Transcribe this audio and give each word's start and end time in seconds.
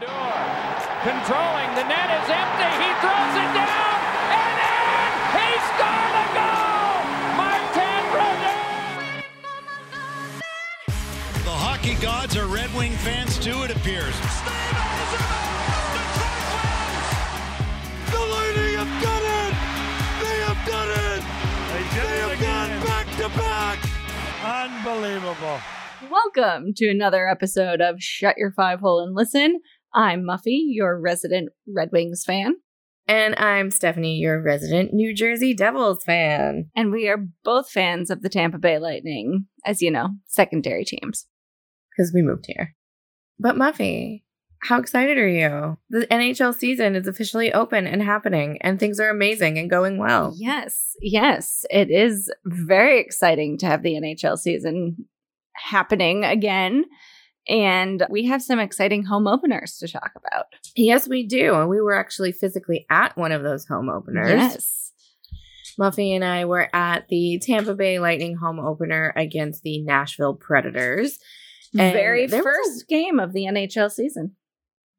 Odor 0.00 0.38
controlling 1.02 1.74
the 1.74 1.82
net 1.82 2.10
is 2.22 2.30
empty. 2.30 2.70
He 2.78 2.90
throws 3.02 3.34
it 3.34 3.50
down 3.50 3.98
and 4.30 4.58
in. 4.62 5.10
He's 5.34 5.62
scored 5.74 6.12
the 6.14 6.26
goal. 6.38 7.02
Martin 7.34 8.02
Brodeur. 8.14 8.62
The 11.44 11.50
hockey 11.50 11.94
gods 11.94 12.36
are 12.36 12.46
Red 12.46 12.72
Wing 12.76 12.92
fans 12.92 13.38
too, 13.38 13.62
it 13.64 13.72
appears. 13.72 14.14
The 18.06 18.22
Lightning 18.22 18.74
have 18.78 19.02
done 19.02 19.24
it! 19.26 19.54
They 20.22 20.38
have 20.46 20.62
done 20.66 20.90
it! 20.90 21.22
They 21.74 22.18
have 22.22 22.38
gone 22.40 22.86
back 22.86 23.06
to 23.16 23.28
back! 23.36 23.78
Unbelievable. 24.44 25.58
Welcome 26.08 26.74
to 26.74 26.88
another 26.88 27.26
episode 27.26 27.80
of 27.80 28.00
Shut 28.00 28.38
Your 28.38 28.52
Five 28.52 28.78
Hole 28.78 29.00
and 29.00 29.16
Listen. 29.16 29.60
I'm 29.94 30.22
Muffy, 30.22 30.60
your 30.66 31.00
resident 31.00 31.50
Red 31.66 31.90
Wings 31.92 32.24
fan, 32.24 32.56
And 33.06 33.34
I'm 33.36 33.70
Stephanie, 33.70 34.16
your 34.18 34.40
resident 34.42 34.92
New 34.92 35.14
Jersey 35.14 35.54
Devils 35.54 36.04
fan. 36.04 36.70
and 36.76 36.92
we 36.92 37.08
are 37.08 37.26
both 37.44 37.70
fans 37.70 38.10
of 38.10 38.22
the 38.22 38.28
Tampa 38.28 38.58
Bay 38.58 38.78
Lightning, 38.78 39.46
as 39.64 39.80
you 39.82 39.90
know, 39.90 40.10
secondary 40.26 40.84
teams. 40.84 41.26
Because 41.96 42.12
we 42.14 42.22
moved 42.22 42.44
here. 42.46 42.74
But 43.40 43.56
Muffy, 43.56 44.22
how 44.62 44.78
excited 44.78 45.16
are 45.18 45.28
you? 45.28 45.78
The 45.88 46.06
NHL 46.08 46.54
season 46.54 46.94
is 46.96 47.06
officially 47.06 47.52
open 47.52 47.86
and 47.86 48.02
happening, 48.02 48.58
and 48.60 48.78
things 48.78 49.00
are 49.00 49.08
amazing 49.08 49.58
and 49.58 49.70
going 49.70 49.98
well. 49.98 50.34
Yes, 50.36 50.94
yes, 51.00 51.64
it 51.70 51.90
is 51.90 52.30
very 52.44 53.00
exciting 53.00 53.56
to 53.58 53.66
have 53.66 53.82
the 53.82 53.94
NHL 53.94 54.36
season 54.36 55.06
happening 55.54 56.24
again. 56.24 56.84
And 57.48 58.06
we 58.10 58.26
have 58.26 58.42
some 58.42 58.58
exciting 58.58 59.04
home 59.04 59.26
openers 59.26 59.78
to 59.78 59.88
talk 59.88 60.12
about. 60.16 60.46
Yes, 60.76 61.08
we 61.08 61.26
do. 61.26 61.54
And 61.54 61.68
we 61.68 61.80
were 61.80 61.94
actually 61.94 62.32
physically 62.32 62.84
at 62.90 63.16
one 63.16 63.32
of 63.32 63.42
those 63.42 63.66
home 63.66 63.88
openers. 63.88 64.28
Yes. 64.30 64.92
Muffy 65.80 66.14
and 66.14 66.24
I 66.24 66.44
were 66.44 66.68
at 66.74 67.06
the 67.08 67.38
Tampa 67.42 67.74
Bay 67.74 68.00
Lightning 68.00 68.36
home 68.36 68.58
opener 68.58 69.12
against 69.16 69.62
the 69.62 69.80
Nashville 69.82 70.34
Predators. 70.34 71.18
And 71.78 71.92
very 71.92 72.26
there 72.26 72.38
was 72.42 72.46
a- 72.46 72.48
first 72.48 72.88
game 72.88 73.20
of 73.20 73.32
the 73.32 73.44
NHL 73.46 73.90
season. 73.90 74.34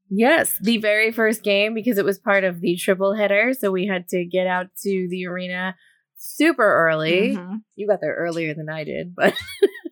Yes, 0.10 0.58
the 0.62 0.78
very 0.78 1.12
first 1.12 1.44
game 1.44 1.74
because 1.76 1.98
it 2.00 2.06
was 2.06 2.18
part 2.18 2.44
of 2.44 2.62
the 2.62 2.76
triple 2.78 3.14
header. 3.14 3.54
So 3.54 3.72
we 3.72 3.86
had 3.86 4.08
to 4.10 4.26
get 4.26 4.48
out 4.48 4.68
to 4.84 5.08
the 5.10 5.28
arena 5.28 5.76
super 6.16 6.64
early. 6.88 7.36
Mhm. 7.36 7.60
You 7.76 7.88
got 7.88 8.02
there 8.02 8.16
earlier 8.16 8.54
than 8.56 8.70
I 8.70 8.84
did, 8.86 9.14
but 9.16 9.36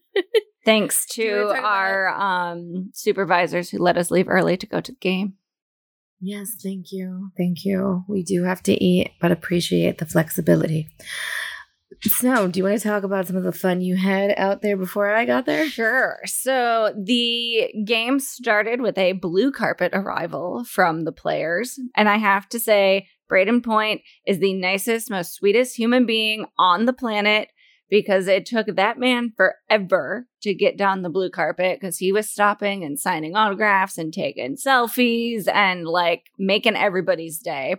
Thanks 0.67 1.05
to 1.11 1.23
wanna 1.23 1.47
talk 1.47 1.59
about 1.59 1.65
our 1.65 2.09
um, 2.09 2.89
supervisors 2.93 3.69
who 3.69 3.77
let 3.77 3.95
us 3.95 4.11
leave 4.11 4.27
early 4.27 4.57
to 4.57 4.67
go 4.67 4.81
to 4.81 4.91
the 4.91 4.97
game. 4.97 5.35
yes, 6.19 6.55
thank 6.61 6.91
you. 6.91 7.31
Thank 7.37 7.63
you. 7.63 8.03
We 8.09 8.21
do 8.21 8.43
have 8.43 8.61
to 8.63 8.73
eat, 8.73 9.13
but 9.21 9.31
appreciate 9.31 9.97
the 9.97 10.05
flexibility. 10.05 10.89
So, 12.01 12.49
do 12.49 12.59
you 12.59 12.65
want 12.65 12.79
to 12.79 12.87
talk 12.87 13.03
about 13.03 13.27
some 13.27 13.37
of 13.37 13.43
the 13.43 13.53
fun 13.53 13.79
you 13.79 13.95
had 13.95 14.33
out 14.37 14.61
there 14.61 14.75
before 14.75 15.15
I 15.15 15.23
got 15.23 15.45
there? 15.45 15.69
Sure. 15.69 16.19
So 16.25 16.93
the 17.01 17.73
game 17.85 18.19
started 18.19 18.81
with 18.81 18.97
a 18.97 19.13
blue 19.13 19.53
carpet 19.53 19.91
arrival 19.93 20.65
from 20.65 21.05
the 21.05 21.13
players. 21.13 21.79
And 21.95 22.09
I 22.09 22.17
have 22.17 22.49
to 22.49 22.59
say, 22.59 23.07
Brayden 23.31 23.63
Point 23.63 24.01
is 24.25 24.39
the 24.39 24.53
nicest, 24.53 25.09
most 25.09 25.33
sweetest 25.33 25.77
human 25.77 26.05
being 26.05 26.45
on 26.59 26.85
the 26.85 26.93
planet 26.93 27.49
because 27.89 28.27
it 28.27 28.45
took 28.45 28.67
that 28.67 28.99
man 28.99 29.33
forever 29.35 30.27
to 30.41 30.53
get 30.53 30.77
down 30.77 31.01
the 31.01 31.09
blue 31.09 31.29
carpet 31.29 31.79
because 31.79 31.97
he 31.97 32.11
was 32.11 32.29
stopping 32.29 32.83
and 32.83 32.99
signing 32.99 33.35
autographs 33.35 33.97
and 33.97 34.13
taking 34.13 34.55
selfies 34.55 35.47
and 35.47 35.87
like 35.87 36.23
making 36.37 36.75
everybody's 36.75 37.39
day. 37.39 37.75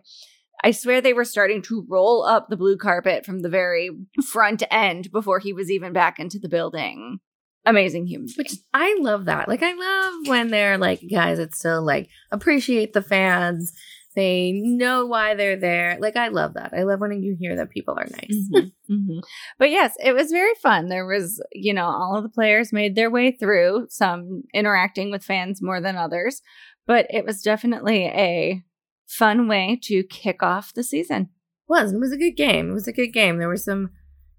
I 0.63 0.73
swear 0.73 1.01
they 1.01 1.13
were 1.13 1.25
starting 1.25 1.63
to 1.63 1.87
roll 1.89 2.25
up 2.25 2.49
the 2.49 2.57
blue 2.57 2.77
carpet 2.77 3.25
from 3.25 3.41
the 3.41 3.49
very 3.49 3.91
front 4.27 4.63
end 4.71 5.11
before 5.13 5.39
he 5.39 5.53
was 5.53 5.71
even 5.71 5.93
back 5.93 6.19
into 6.19 6.39
the 6.39 6.49
building. 6.49 7.21
Amazing 7.65 8.07
human 8.07 8.29
Which 8.37 8.49
being. 8.49 8.61
I 8.73 8.97
love 9.01 9.27
that. 9.27 9.47
Like, 9.47 9.63
I 9.63 9.75
love 9.75 10.27
when 10.27 10.49
they're 10.49 10.79
like 10.79 11.03
guys 11.11 11.39
that 11.39 11.55
still 11.55 11.83
like 11.83 12.09
appreciate 12.33 12.93
the 12.93 13.03
fans. 13.03 13.73
They 14.19 14.51
know 14.53 15.07
why 15.07 15.35
they're 15.37 15.55
there. 15.57 15.97
Like, 16.01 16.17
I 16.17 16.27
love 16.27 16.55
that. 16.55 16.73
I 16.77 16.83
love 16.83 17.01
when 17.01 17.23
you 17.23 17.37
hear 17.39 17.55
that 17.55 17.71
people 17.71 17.95
are 17.97 18.07
nice. 18.11 18.49
Mhm, 18.53 18.73
mhm. 18.91 19.21
But 19.61 19.71
yes, 19.71 19.95
it 20.05 20.13
was 20.13 20.33
very 20.33 20.55
fun. 20.61 20.89
There 20.89 21.07
was, 21.07 21.41
you 21.53 21.73
know, 21.73 21.85
all 21.87 22.17
of 22.17 22.25
the 22.25 22.29
players 22.29 22.73
made 22.73 22.97
their 22.97 23.11
way 23.11 23.31
through, 23.31 23.87
some 23.91 24.43
interacting 24.53 25.13
with 25.13 25.23
fans 25.23 25.63
more 25.63 25.81
than 25.81 25.95
others, 25.97 26.43
but 26.85 27.07
it 27.11 27.25
was 27.25 27.43
definitely 27.43 28.07
a 28.07 28.65
fun 29.07 29.47
way 29.47 29.79
to 29.85 30.03
kick 30.03 30.43
off 30.43 30.75
the 30.75 30.83
season. 30.83 31.29
was. 31.69 31.93
It 31.93 32.01
was 32.01 32.13
a 32.13 32.17
good 32.19 32.37
game. 32.37 32.71
It 32.71 32.75
was 32.75 32.89
a 32.89 32.93
good 32.93 33.13
game. 33.13 33.39
There 33.39 33.47
were 33.49 33.57
some 33.57 33.91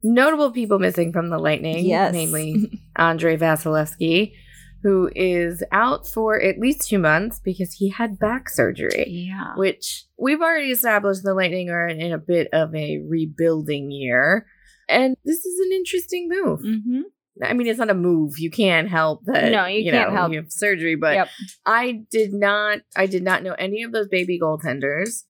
notable 0.04 0.52
people 0.52 0.78
missing 0.80 1.14
from 1.14 1.30
the 1.30 1.40
Lightning, 1.40 1.86
Yes. 1.86 2.12
namely 2.14 2.70
Andrei 2.98 3.38
Vasilevskiy, 3.38 4.34
who 4.82 5.10
is 5.16 5.64
out 5.72 6.08
for 6.08 6.42
at 6.42 6.60
least 6.60 6.88
two 6.88 7.00
months 7.00 7.40
because 7.40 7.74
he 7.74 7.90
had 7.90 8.18
back 8.20 8.50
surgery, 8.50 9.06
yeah. 9.08 9.54
which 9.56 10.06
we've 10.18 10.42
already 10.42 10.72
established 10.72 11.24
the 11.24 11.34
Lightning 11.34 11.70
are 11.70 11.88
in 11.88 12.12
a 12.14 12.18
bit 12.18 12.48
of 12.54 12.74
a 12.74 13.00
rebuilding 13.08 13.92
year. 13.92 14.46
And 14.88 15.16
this 15.26 15.46
is 15.46 15.60
an 15.60 15.72
interesting 15.74 16.30
move. 16.30 16.62
hmm 16.62 17.02
I 17.42 17.54
mean, 17.54 17.68
it's 17.68 17.80
not 17.80 17.90
a 17.90 17.94
move. 17.94 18.38
You 18.38 18.52
can't 18.52 18.90
help 18.90 19.24
that. 19.26 19.50
No, 19.52 19.66
you 19.66 19.90
can't 19.90 20.10
know, 20.10 20.16
help. 20.16 20.32
You 20.34 20.40
have 20.40 20.52
surgery, 20.52 20.96
but 20.96 21.14
Yep. 21.14 21.28
I 21.66 22.04
did 22.12 22.34
not. 22.34 22.80
I 22.98 23.06
did 23.06 23.24
not 23.24 23.44
know 23.44 23.54
any 23.54 23.84
of 23.84 23.94
those 23.94 24.10
baby 24.10 24.38
goaltenders. 24.38 25.24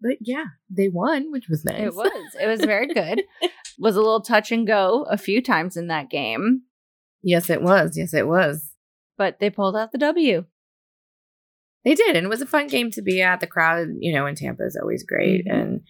But 0.00 0.16
yeah, 0.20 0.46
they 0.68 0.88
won, 0.88 1.30
which 1.30 1.48
was 1.48 1.64
nice. 1.64 1.80
It 1.82 1.94
was. 1.94 2.34
It 2.40 2.46
was 2.48 2.62
very 2.62 2.86
good. 2.92 3.22
was 3.78 3.96
a 3.96 4.00
little 4.00 4.22
touch 4.22 4.50
and 4.50 4.66
go 4.66 5.06
a 5.08 5.16
few 5.16 5.40
times 5.42 5.76
in 5.76 5.86
that 5.88 6.10
game, 6.10 6.62
Yes, 7.22 7.50
it 7.50 7.62
was. 7.62 7.96
Yes, 7.96 8.14
it 8.14 8.26
was. 8.26 8.66
but 9.18 9.38
they 9.38 9.50
pulled 9.50 9.76
out 9.76 9.92
the 9.92 9.98
W. 9.98 10.44
They 11.84 11.94
did, 11.94 12.16
and 12.16 12.24
it 12.26 12.28
was 12.30 12.40
a 12.42 12.46
fun 12.46 12.66
game 12.68 12.90
to 12.92 13.02
be 13.02 13.22
at. 13.22 13.40
The 13.40 13.46
crowd, 13.46 13.88
you 13.98 14.12
know, 14.12 14.26
in 14.26 14.34
Tampa 14.34 14.64
is 14.64 14.78
always 14.80 15.02
great, 15.04 15.46
Mhm. 15.46 15.52
and 15.52 15.80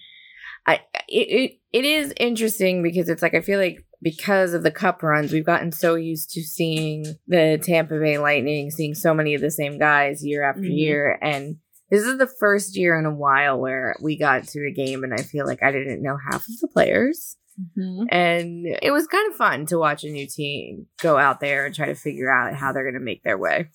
I 0.67 0.81
it, 1.09 1.29
it 1.29 1.53
it 1.73 1.85
is 1.85 2.13
interesting 2.19 2.83
because 2.83 3.09
it's 3.09 3.23
like 3.23 3.35
I 3.35 3.41
feel 3.41 3.59
like 3.59 3.85
because 4.03 4.55
of 4.55 4.63
the 4.63 4.71
cup 4.71 5.03
runs, 5.03 5.33
we've 5.33 5.45
gotten 5.45 5.73
so 5.73 5.95
used 5.95 6.31
to 6.31 6.43
seeing 6.43 7.05
the 7.27 7.59
Tampa 7.63 7.99
Bay 7.99 8.19
Lightning, 8.19 8.71
seeing 8.71 8.95
so 8.95 9.13
many 9.15 9.35
of 9.35 9.41
the 9.41 9.51
same 9.51 9.79
guys 9.79 10.25
year 10.25 10.43
after 10.43 10.63
Mhm. 10.63 10.77
year, 10.77 11.19
and 11.23 11.57
this 11.91 12.03
is 12.05 12.19
the 12.19 12.27
first 12.39 12.77
year 12.77 12.99
in 12.99 13.05
a 13.07 13.15
while 13.15 13.61
where 13.61 13.95
we 14.03 14.17
got 14.19 14.45
to 14.49 14.67
a 14.67 14.73
game, 14.73 15.03
and 15.05 15.13
I 15.13 15.19
feel 15.23 15.45
like 15.47 15.63
I 15.63 15.71
didn't 15.73 16.03
know 16.03 16.17
half 16.31 16.49
of 16.49 16.61
the 16.61 16.69
players. 16.69 17.37
Mhm. 17.59 18.07
And 18.11 18.67
it 18.83 18.91
was 18.93 19.07
kind 19.07 19.31
of 19.31 19.37
fun 19.37 19.67
to 19.67 19.79
watch 19.79 20.05
a 20.05 20.11
new 20.11 20.27
team 20.27 20.87
go 21.03 21.17
out 21.19 21.41
there 21.41 21.67
and 21.67 21.75
try 21.75 21.87
to 21.87 21.95
figure 21.95 22.31
out 22.31 22.55
how 22.55 22.73
they're 22.73 22.85
going 22.85 22.95
to 22.95 23.01
make 23.01 23.23
their 23.23 23.39
way. 23.39 23.71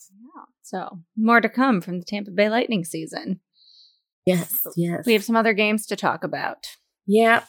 So, 0.62 1.00
more 1.16 1.42
to 1.42 1.50
come 1.50 1.80
from 1.80 2.00
the 2.00 2.06
Tampa 2.06 2.32
Bay 2.32 2.50
Lightning 2.50 2.84
season. 2.84 3.40
Yes, 4.26 4.66
yes. 4.76 5.06
We 5.06 5.14
have 5.14 5.24
some 5.24 5.36
other 5.36 5.54
games 5.54 5.86
to 5.88 5.96
talk 5.96 6.24
about. 6.24 6.66
Yeah. 7.06 7.44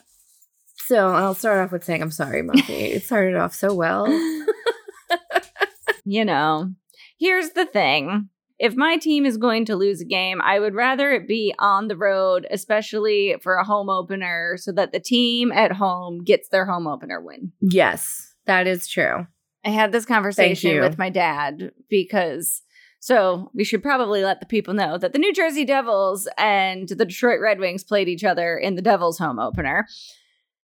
So 0.86 1.08
I'll 1.08 1.34
start 1.34 1.64
off 1.64 1.72
with 1.72 1.84
saying 1.84 2.02
I'm 2.02 2.10
sorry, 2.10 2.42
Monkey. 2.42 2.72
it 2.92 3.04
started 3.04 3.34
off 3.34 3.54
so 3.54 3.74
well. 3.74 4.06
you 6.04 6.24
know, 6.24 6.72
here's 7.18 7.50
the 7.50 7.64
thing. 7.64 8.28
If 8.58 8.74
my 8.74 8.96
team 8.96 9.26
is 9.26 9.36
going 9.36 9.66
to 9.66 9.76
lose 9.76 10.00
a 10.00 10.06
game, 10.06 10.40
I 10.40 10.58
would 10.58 10.74
rather 10.74 11.12
it 11.12 11.28
be 11.28 11.54
on 11.58 11.88
the 11.88 11.96
road, 11.96 12.46
especially 12.50 13.36
for 13.42 13.56
a 13.56 13.64
home 13.64 13.90
opener, 13.90 14.56
so 14.56 14.72
that 14.72 14.92
the 14.92 15.00
team 15.00 15.52
at 15.52 15.72
home 15.72 16.24
gets 16.24 16.48
their 16.48 16.64
home 16.64 16.86
opener 16.86 17.20
win. 17.20 17.52
yes, 17.60 18.34
that 18.46 18.66
is 18.66 18.88
true. 18.88 19.26
I 19.64 19.70
had 19.70 19.90
this 19.90 20.06
conversation 20.06 20.80
with 20.80 20.96
my 20.96 21.10
dad 21.10 21.72
because 21.90 22.62
so 23.00 23.50
we 23.54 23.64
should 23.64 23.82
probably 23.82 24.24
let 24.24 24.40
the 24.40 24.46
people 24.46 24.74
know 24.74 24.98
that 24.98 25.12
the 25.12 25.18
New 25.18 25.32
Jersey 25.32 25.64
Devils 25.64 26.28
and 26.38 26.88
the 26.88 27.04
Detroit 27.04 27.40
Red 27.40 27.60
Wings 27.60 27.84
played 27.84 28.08
each 28.08 28.24
other 28.24 28.56
in 28.56 28.74
the 28.74 28.82
Devils 28.82 29.18
home 29.18 29.38
opener. 29.38 29.86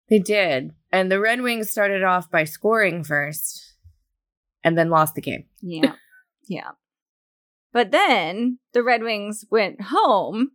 They 0.08 0.18
did. 0.18 0.72
And 0.92 1.10
the 1.10 1.20
Red 1.20 1.40
Wings 1.42 1.70
started 1.70 2.02
off 2.02 2.30
by 2.30 2.44
scoring 2.44 3.04
first 3.04 3.74
and 4.62 4.76
then 4.76 4.90
lost 4.90 5.14
the 5.14 5.20
game. 5.20 5.44
Yeah. 5.60 5.92
yeah. 6.46 6.70
But 7.72 7.90
then 7.90 8.58
the 8.72 8.82
Red 8.82 9.02
Wings 9.02 9.44
went 9.50 9.80
home 9.80 10.52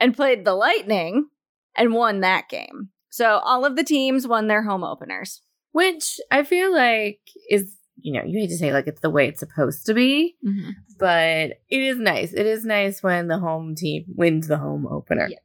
and 0.00 0.16
played 0.16 0.44
the 0.44 0.54
Lightning 0.54 1.28
and 1.76 1.94
won 1.94 2.20
that 2.20 2.48
game. 2.48 2.90
So 3.10 3.40
all 3.44 3.64
of 3.64 3.76
the 3.76 3.84
teams 3.84 4.26
won 4.26 4.46
their 4.46 4.62
home 4.62 4.84
openers. 4.84 5.42
Which 5.72 6.20
I 6.30 6.42
feel 6.42 6.72
like 6.74 7.20
is, 7.48 7.76
you 7.96 8.12
know, 8.12 8.22
you 8.26 8.40
hate 8.40 8.48
to 8.48 8.58
say 8.58 8.74
like 8.74 8.86
it's 8.86 9.00
the 9.00 9.08
way 9.08 9.26
it's 9.26 9.40
supposed 9.40 9.86
to 9.86 9.94
be, 9.94 10.36
mm-hmm. 10.46 10.70
but 10.98 11.52
it 11.70 11.80
is 11.80 11.98
nice. 11.98 12.34
It 12.34 12.44
is 12.44 12.66
nice 12.66 13.02
when 13.02 13.28
the 13.28 13.38
home 13.38 13.74
team 13.74 14.04
wins 14.08 14.48
the 14.48 14.58
home 14.58 14.86
opener. 14.86 15.28
Yes. 15.30 15.40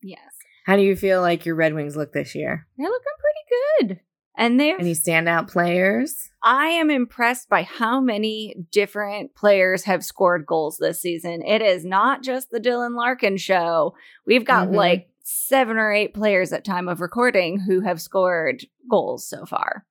Yes. 0.00 0.20
How 0.64 0.76
do 0.76 0.82
you 0.82 0.94
feel 0.94 1.22
like 1.22 1.44
your 1.44 1.56
Red 1.56 1.74
Wings 1.74 1.96
look 1.96 2.12
this 2.12 2.36
year? 2.36 2.68
They're 2.76 2.88
looking 2.88 3.04
pretty 3.18 3.94
good. 3.96 4.00
And 4.38 4.58
they 4.60 4.72
Any 4.72 4.92
standout 4.92 5.50
players? 5.50 6.30
I 6.44 6.68
am 6.68 6.90
impressed 6.90 7.48
by 7.48 7.64
how 7.64 8.00
many 8.00 8.54
different 8.70 9.34
players 9.34 9.82
have 9.82 10.04
scored 10.04 10.46
goals 10.46 10.78
this 10.78 11.00
season. 11.02 11.42
It 11.42 11.60
is 11.60 11.84
not 11.84 12.22
just 12.22 12.50
the 12.52 12.60
Dylan 12.60 12.96
Larkin 12.96 13.36
show. 13.36 13.96
We've 14.24 14.44
got 14.44 14.68
Mhm. 14.68 14.74
like 14.76 15.10
seven 15.24 15.76
or 15.76 15.92
eight 15.92 16.14
players 16.14 16.52
at 16.52 16.64
time 16.64 16.88
of 16.88 17.00
recording 17.00 17.58
who 17.58 17.80
have 17.80 18.00
scored 18.00 18.64
goals 18.88 19.28
so 19.28 19.44
far. 19.44 19.84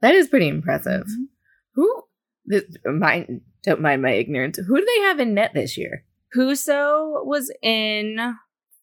That 0.00 0.14
is 0.14 0.26
pretty 0.26 0.48
impressive. 0.48 1.04
Mhm. 1.06 1.28
Who? 1.74 2.02
This, 2.46 2.64
mind, 2.86 3.42
don't 3.62 3.82
mind 3.82 4.00
my 4.00 4.12
ignorance. 4.12 4.56
Who 4.56 4.78
do 4.78 4.84
they 4.86 5.00
have 5.02 5.20
in 5.20 5.34
net 5.34 5.52
this 5.52 5.76
year? 5.76 6.06
Husso 6.34 7.24
was 7.26 7.52
in 7.62 8.36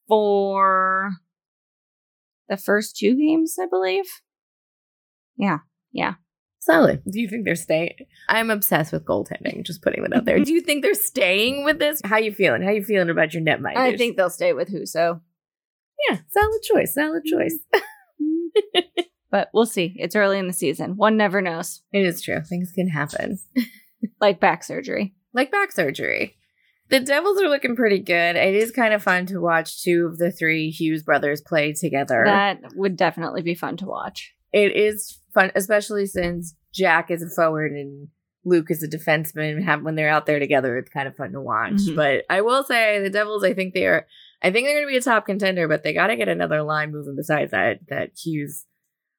for 0.07 1.13
the 2.47 2.57
first 2.57 2.95
two 2.95 3.15
games, 3.17 3.57
I 3.59 3.65
believe. 3.65 4.05
Yeah. 5.39 5.59
Yeah. 5.91 6.15
Solid. 6.59 7.01
Do 7.09 7.19
you 7.19 7.27
think 7.27 7.45
they're 7.45 7.55
staying? 7.55 7.95
I'm 8.27 8.51
obsessed 8.51 8.91
with 8.91 9.05
goaltending. 9.05 9.65
Just 9.65 9.81
putting 9.81 10.03
that 10.03 10.15
out 10.15 10.25
there. 10.25 10.39
Do 10.39 10.53
you 10.53 10.61
think 10.61 10.83
they're 10.83 10.93
staying 10.93 11.63
with 11.63 11.79
this? 11.79 12.01
How 12.05 12.17
you 12.17 12.31
feeling? 12.31 12.61
How 12.61 12.69
you 12.69 12.83
feeling 12.83 13.09
about 13.09 13.33
your 13.33 13.41
net 13.41 13.59
I 13.75 13.97
think 13.97 14.17
they'll 14.17 14.29
stay 14.29 14.53
with 14.53 14.69
Husso. 14.69 15.21
yeah, 16.09 16.17
solid 16.27 16.61
choice. 16.61 16.93
Solid 16.93 17.23
mm-hmm. 17.25 17.39
choice. 17.39 18.83
But 19.31 19.49
we'll 19.53 19.65
see. 19.65 19.95
It's 19.97 20.15
early 20.15 20.39
in 20.39 20.47
the 20.47 20.53
season. 20.53 20.97
One 20.97 21.17
never 21.17 21.41
knows. 21.41 21.81
it 21.93 22.05
is 22.05 22.21
true. 22.21 22.41
Things 22.41 22.71
can 22.73 22.87
happen. 22.87 23.39
Like 24.21 24.39
back 24.39 24.63
surgery. 24.63 25.13
like 25.33 25.51
back 25.51 25.73
surgery. 25.73 26.37
The 26.87 27.01
Devils 27.01 27.41
are 27.41 27.49
looking 27.49 27.75
pretty 27.75 27.99
good. 27.99 28.37
It 28.37 28.55
is 28.55 28.71
kind 28.71 28.93
of 28.93 29.03
fun 29.03 29.25
to 29.25 29.39
watch 29.39 29.83
two 29.83 30.07
of 30.09 30.17
the 30.17 30.31
three 30.31 30.69
Hughes 30.69 31.03
brothers 31.03 31.41
play 31.41 31.73
together. 31.73 32.23
That 32.25 32.61
would 32.75 32.95
definitely 32.95 33.41
be 33.41 33.55
fun 33.55 33.75
to 33.77 33.85
watch. 33.85 34.33
it 34.53 34.73
is 34.73 35.18
fun, 35.33 35.51
especially 35.55 36.05
since 36.05 36.55
Jack 36.73 37.11
is 37.11 37.23
a 37.23 37.29
forward 37.29 37.71
and 37.71 38.07
Luke 38.45 38.69
is 38.69 38.83
a 38.83 38.87
defenseman. 38.87 39.63
Have 39.63 39.83
when 39.83 39.95
they're 39.95 40.09
out 40.09 40.25
there 40.25 40.39
together, 40.39 40.77
it's 40.77 40.91
kind 40.91 41.07
of 41.07 41.15
fun 41.15 41.31
to 41.33 41.41
watch. 41.41 41.73
Mhm. 41.73 41.95
But 41.95 42.25
I 42.29 42.41
will 42.41 42.63
say, 42.63 43.01
the 43.01 43.09
Devils, 43.09 43.43
I 43.43 43.53
think 43.53 43.73
they 43.73 43.85
are. 43.85 44.07
I 44.41 44.51
think 44.51 44.65
they're 44.65 44.75
going 44.77 44.87
to 44.87 44.91
be 44.91 44.97
a 44.97 45.01
top 45.01 45.25
contender, 45.25 45.67
but 45.67 45.83
they 45.83 45.93
got 45.93 46.07
to 46.07 46.15
get 46.15 46.29
another 46.29 46.63
line 46.63 46.91
moving 46.91 47.15
besides 47.15 47.51
that 47.51 47.79
that 47.89 48.11
Hughes 48.17 48.65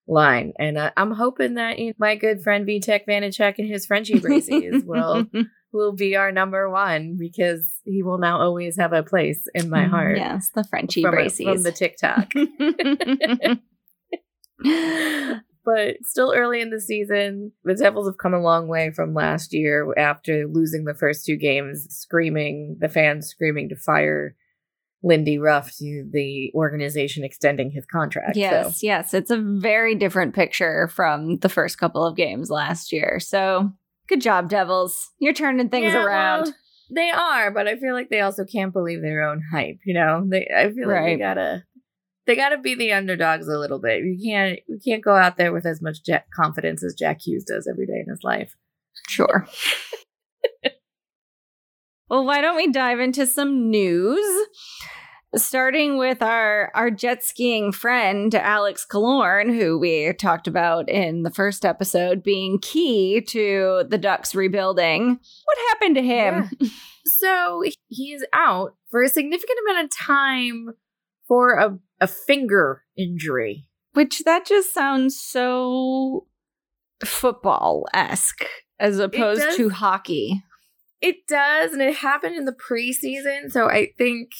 line. 0.08 0.52
And 0.58 0.78
uh, 0.78 0.90
I'm 0.96 1.12
hoping 1.12 1.54
that 1.54 1.78
you 1.78 1.88
know, 1.88 1.92
my 1.98 2.16
good 2.16 2.42
friend 2.42 2.66
Vitek 2.66 3.06
Vanecek 3.06 3.54
and 3.58 3.68
his 3.68 3.86
Frenchie 3.86 4.18
braces 4.18 4.82
will 4.86 5.26
will 5.72 5.92
be 5.92 6.16
our 6.16 6.32
number 6.32 6.68
one 6.70 7.16
because 7.18 7.70
he 7.84 8.02
will 8.02 8.18
now 8.18 8.40
always 8.40 8.76
have 8.76 8.92
a 8.92 9.02
place 9.02 9.46
in 9.54 9.70
my 9.70 9.84
heart. 9.84 10.16
Yes, 10.18 10.50
the 10.54 10.64
Frenchie 10.64 11.02
from, 11.02 11.12
braces. 11.12 11.46
from 11.46 11.62
the 11.62 11.72
TikTok. 11.72 12.32
but 15.64 15.96
still 16.04 16.32
early 16.34 16.60
in 16.60 16.70
the 16.70 16.80
season. 16.80 17.52
The 17.64 17.74
Devils 17.74 18.08
have 18.08 18.18
come 18.18 18.34
a 18.34 18.40
long 18.40 18.68
way 18.68 18.90
from 18.90 19.14
last 19.14 19.52
year 19.52 19.92
after 19.96 20.46
losing 20.46 20.84
the 20.84 20.94
first 20.94 21.24
two 21.26 21.36
games, 21.36 21.86
screaming, 21.90 22.76
the 22.80 22.88
fans 22.88 23.26
screaming 23.28 23.68
to 23.70 23.76
fire 23.76 24.36
Lindy 25.02 25.38
Ruff 25.38 25.74
to 25.78 26.08
the 26.12 26.52
organization 26.54 27.24
extending 27.24 27.70
his 27.70 27.86
contract. 27.86 28.36
yes, 28.36 28.80
So, 28.80 28.86
yes. 28.86 29.14
It's 29.14 29.30
a 29.30 29.38
very 29.38 29.94
different 29.94 30.34
picture 30.34 30.88
from 30.88 31.38
the 31.38 31.48
first 31.48 31.78
couple 31.78 32.04
of 32.04 32.16
games 32.16 32.50
last 32.50 32.92
year. 32.92 33.18
So 33.18 33.70
good 34.08 34.20
job, 34.20 34.50
Devils. 34.50 35.10
You're 35.18 35.32
turning 35.32 35.70
things 35.70 35.92
Yeah, 35.94 36.04
around. 36.04 36.42
well, 36.44 36.54
they 36.92 37.08
are, 37.10 37.50
but 37.50 37.66
I 37.68 37.76
feel 37.76 37.94
like 37.94 38.10
they 38.10 38.20
also 38.20 38.44
can't 38.44 38.72
believe 38.72 39.00
their 39.00 39.22
own 39.22 39.40
hype, 39.52 39.78
you 39.86 39.94
know? 39.94 40.22
They 40.28 40.46
I 40.54 40.70
feel 40.72 40.88
like 40.88 41.04
they 41.04 41.16
gotta 41.16 41.64
they 42.31 42.37
gotta 42.37 42.59
be 42.59 42.77
the 42.77 42.93
underdogs 42.93 43.49
a 43.49 43.59
little 43.59 43.81
bit. 43.81 44.05
You 44.05 44.17
can't 44.25 44.61
you 44.69 44.79
can't 44.85 45.03
go 45.03 45.17
out 45.17 45.37
there 45.37 45.53
with 45.53 45.67
as 45.67 45.82
much 45.82 46.05
Jack 46.05 46.29
confidence 46.32 46.85
as 46.85 46.94
Jack 46.94 47.23
Hughes 47.27 47.43
does 47.43 47.67
every 47.69 47.87
day 47.87 48.05
in 48.06 48.09
his 48.09 48.23
life. 48.23 48.55
Sure. 49.09 49.49
well, 52.09 52.25
why 52.25 52.41
don't 52.41 52.55
we 52.55 52.71
dive 52.71 53.00
into 53.00 53.27
some 53.27 53.69
news? 53.69 54.47
Starting 55.35 55.99
with 55.99 56.23
our 56.23 56.71
our 56.77 56.88
jet 56.88 57.25
skiing 57.25 57.73
friend 57.73 58.32
Alex 58.32 58.87
Killorn, 58.88 59.53
who 59.53 59.77
we 59.77 60.12
talked 60.12 60.47
about 60.47 60.88
in 60.88 61.25
the 61.25 61.32
first 61.32 61.65
episode, 61.65 62.23
being 62.23 62.61
key 62.61 63.21
to 63.23 63.85
the 63.88 63.99
Ducks 63.99 64.37
rebuilding. 64.37 65.19
What 65.44 65.59
happened 65.71 65.97
to 65.97 66.03
him? 66.03 66.49
So 67.05 67.65
he 67.88 68.12
is 68.12 68.25
out 68.32 68.77
for 68.88 69.03
a 69.03 69.09
significant 69.09 69.59
amount 69.65 69.85
of 69.85 69.91
time 69.97 70.75
for 71.27 71.55
a, 71.55 71.79
a 72.00 72.06
finger 72.06 72.85
injury. 72.97 73.67
Which 73.93 74.23
that 74.25 74.47
just 74.47 74.73
sounds 74.73 75.20
so 75.20 76.26
football 77.05 77.87
esque 77.93 78.44
as 78.79 78.99
opposed 78.99 79.43
does. 79.43 79.56
to 79.56 79.69
hockey. 79.70 80.43
It 81.00 81.26
does, 81.26 81.73
and 81.73 81.81
it 81.82 81.97
happened 81.97 82.37
in 82.37 82.44
the 82.44 82.52
preseason. 82.55 83.50
So 83.50 83.69
I 83.69 83.93
think 83.97 84.31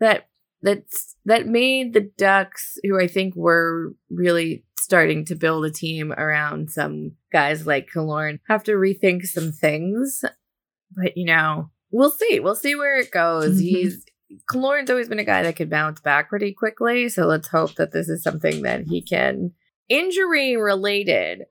that 0.00 0.28
that's 0.62 1.16
that 1.24 1.46
made 1.46 1.92
the 1.92 2.10
Ducks, 2.16 2.78
who 2.84 3.00
I 3.00 3.08
think 3.08 3.34
were 3.34 3.94
really 4.10 4.64
starting 4.78 5.24
to 5.26 5.34
build 5.34 5.64
a 5.64 5.70
team 5.70 6.12
around 6.12 6.70
some 6.70 7.12
guys 7.32 7.66
like 7.66 7.88
Killorn, 7.94 8.38
have 8.48 8.64
to 8.64 8.72
rethink 8.72 9.22
some 9.24 9.52
things. 9.52 10.24
But 10.96 11.16
you 11.16 11.24
know, 11.26 11.70
we'll 11.90 12.10
see. 12.10 12.38
We'll 12.40 12.54
see 12.54 12.74
where 12.74 12.98
it 12.98 13.10
goes. 13.10 13.60
Mhm. 13.60 13.62
He's 13.62 14.04
Killorn's 14.50 14.90
always 14.90 15.08
been 15.08 15.18
a 15.18 15.24
guy 15.24 15.42
that 15.42 15.56
could 15.56 15.70
bounce 15.70 16.00
back 16.00 16.28
pretty 16.28 16.52
quickly. 16.52 17.08
So 17.08 17.26
let's 17.26 17.48
hope 17.48 17.74
that 17.76 17.92
this 17.92 18.08
is 18.08 18.22
something 18.22 18.62
that 18.62 18.84
he 18.86 19.02
can. 19.02 19.52
Injury 19.88 20.56
related, 20.56 21.44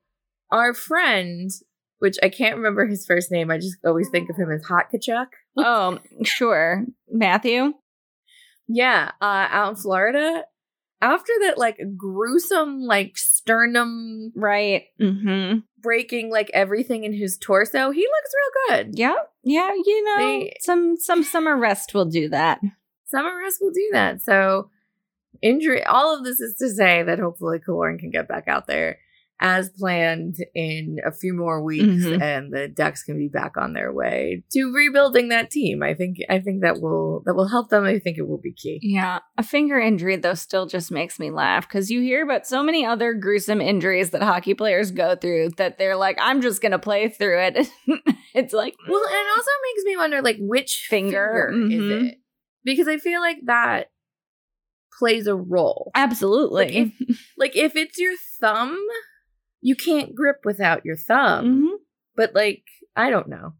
our 0.51 0.73
friend, 0.73 1.49
which 1.99 2.17
I 2.23 2.29
can't 2.29 2.57
remember 2.57 2.87
his 2.87 3.05
first 3.05 3.31
name, 3.31 3.51
I 3.51 3.57
just 3.57 3.77
always 3.85 4.09
think 4.09 4.29
of 4.29 4.35
him 4.35 4.51
as 4.51 4.63
Hot 4.65 4.85
Tkachuk. 4.93 5.27
oh, 5.57 5.99
sure. 6.23 6.85
Matthew? 7.09 7.73
Yeah, 8.67 9.11
uh, 9.21 9.47
out 9.49 9.71
in 9.71 9.75
Florida. 9.75 10.45
After 11.01 11.33
that, 11.41 11.57
like 11.57 11.79
gruesome, 11.97 12.81
like 12.81 13.17
sternum 13.17 14.31
Right. 14.35 14.83
Mm-hmm. 14.99 15.59
breaking, 15.79 16.29
like 16.29 16.51
everything 16.53 17.03
in 17.03 17.13
his 17.13 17.37
torso, 17.37 17.89
he 17.91 18.01
looks 18.01 18.31
real 18.37 18.77
good. 18.77 18.99
Yeah, 18.99 19.15
yeah, 19.43 19.73
you 19.73 20.03
know, 20.03 20.17
They- 20.17 20.57
some 20.59 20.95
some 20.97 21.23
summer 21.23 21.57
rest 21.57 21.93
will 21.93 22.05
do 22.05 22.29
that. 22.29 22.59
Summer 23.05 23.35
rest 23.43 23.57
will 23.61 23.71
do 23.71 23.89
that. 23.93 24.21
So, 24.21 24.69
injury. 25.41 25.83
All 25.83 26.15
of 26.17 26.23
this 26.23 26.39
is 26.39 26.55
to 26.59 26.69
say 26.69 27.03
that 27.03 27.19
hopefully 27.19 27.59
Killorn 27.59 27.99
can 27.99 28.11
get 28.11 28.27
back 28.27 28.47
out 28.47 28.67
there 28.67 28.99
as 29.43 29.69
planned 29.69 30.35
in 30.53 30.97
a 31.05 31.11
few 31.11 31.33
more 31.33 31.63
weeks, 31.63 32.05
Mhm. 32.05 32.21
and 32.21 32.53
the 32.53 32.67
Ducks 32.67 33.03
can 33.03 33.17
be 33.17 33.27
back 33.27 33.57
on 33.57 33.73
their 33.73 33.91
way 33.91 34.43
to 34.51 34.71
rebuilding 34.71 35.29
that 35.29 35.49
team. 35.49 35.81
I 35.83 35.93
think. 35.95 36.17
I 36.29 36.39
think 36.39 36.61
that 36.61 36.79
will 36.79 37.23
that 37.25 37.33
will 37.33 37.47
help 37.47 37.69
them. 37.69 37.83
I 37.83 37.97
think 37.99 38.17
it 38.19 38.27
will 38.27 38.37
be 38.41 38.53
key. 38.53 38.79
Yeah, 38.83 39.19
a 39.37 39.43
finger 39.43 39.79
injury 39.79 40.15
though 40.15 40.35
still 40.35 40.67
just 40.67 40.91
makes 40.91 41.19
me 41.19 41.31
laugh 41.31 41.67
because 41.67 41.89
you 41.89 42.01
hear 42.01 42.23
about 42.23 42.45
so 42.45 42.61
many 42.63 42.85
other 42.85 43.13
gruesome 43.13 43.59
injuries 43.61 44.11
that 44.11 44.21
hockey 44.21 44.53
players 44.53 44.91
go 44.91 45.15
through 45.15 45.49
that 45.57 45.77
they're 45.77 45.95
like, 45.97 46.17
I'm 46.21 46.41
just 46.41 46.61
gonna 46.61 46.79
play 46.79 47.09
through 47.09 47.39
it. 47.41 47.55
it's 48.35 48.53
like, 48.53 48.75
Well, 48.87 49.03
and 49.03 49.15
it 49.15 49.31
also 49.37 49.51
makes 49.73 49.83
me 49.85 49.97
wonder, 49.97 50.21
like, 50.21 50.37
which 50.39 50.85
Finger, 50.87 51.49
finger, 51.51 51.65
mhm. 51.67 51.73
is 51.73 52.03
it? 52.11 52.15
Because 52.63 52.87
I 52.87 52.97
feel 52.97 53.21
like 53.21 53.37
that 53.45 53.87
plays 54.99 55.25
a 55.25 55.35
role. 55.35 55.91
absolutely. 55.95 56.93
Like, 57.37 57.55
if 57.57 57.75
it's 57.75 57.97
your 57.97 58.13
thumb, 58.39 58.77
you 59.61 59.75
can't 59.75 60.13
grip 60.15 60.37
without 60.43 60.83
your 60.85 60.95
thumb. 60.95 61.63
Mhm. 61.63 61.77
But 62.15 62.33
like, 62.35 62.63
I 62.95 63.09
don't 63.09 63.27
know. 63.29 63.53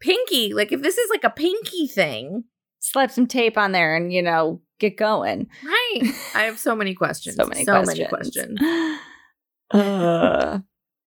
Pinky, 0.00 0.54
like, 0.54 0.70
if 0.72 0.80
this 0.82 0.96
is 0.96 1.10
like 1.10 1.24
a 1.24 1.30
pinky 1.30 1.86
thing, 1.86 2.44
Slap 2.80 3.10
some 3.10 3.26
tape 3.26 3.58
on 3.58 3.72
there 3.72 3.96
and 3.96 4.12
you 4.12 4.22
know 4.22 4.62
get 4.78 4.96
going. 4.96 5.48
right? 5.64 6.00
I 6.34 6.42
have 6.44 6.60
so 6.60 6.76
many 6.76 6.94
questions. 6.94 7.34
So 7.34 7.44
many 7.44 7.64
so 7.64 7.82
questions. 7.82 7.98
many 7.98 8.08
questions. 8.08 8.60
Uh, 9.70 10.60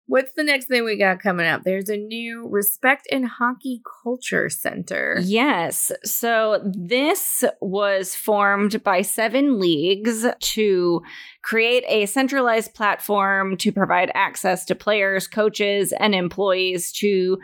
What's 0.06 0.32
the 0.35 0.44
next 0.44 0.66
thing 0.66 0.85
we 0.85 0.97
got 0.97 1.21
coming 1.21 1.47
up? 1.47 1.62
There's 1.62 1.88
a 1.88 1.97
new 1.97 2.49
Respect 2.49 3.06
in 3.06 3.23
Hockey 3.23 3.80
Culture 4.02 4.50
Center. 4.50 5.18
Yes. 5.23 5.92
So 6.04 6.61
this 6.64 7.44
was 7.61 8.14
formed 8.14 8.82
by 8.82 9.02
seven 9.02 9.61
leagues 9.61 10.26
to 10.38 11.02
create 11.42 11.85
a 11.87 12.06
centralized 12.06 12.75
platform 12.75 13.56
to 13.59 13.73
provide 13.73 14.11
access 14.14 14.64
to 14.66 14.75
players, 14.75 15.28
coaches, 15.28 15.92
and 15.99 16.14
employees 16.14 16.92
to 16.92 17.38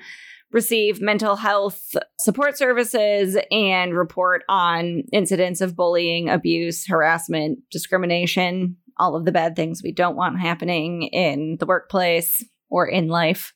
receive 0.50 1.00
mental 1.00 1.36
health 1.36 1.94
support 2.18 2.56
services 2.56 3.36
and 3.50 3.94
report 3.94 4.42
on 4.48 5.04
incidents 5.12 5.60
of 5.60 5.76
bullying, 5.76 6.28
abuse, 6.28 6.86
harassment, 6.86 7.58
discrimination, 7.70 8.76
all 8.98 9.16
of 9.16 9.24
the 9.24 9.32
bad 9.32 9.56
things 9.56 9.82
we 9.82 9.92
don't 9.92 10.16
want 10.16 10.40
happening 10.40 11.02
in 11.04 11.56
the 11.60 11.66
workplace 11.66 12.44
or 12.68 12.86
in 12.86 13.08
life. 13.08 13.54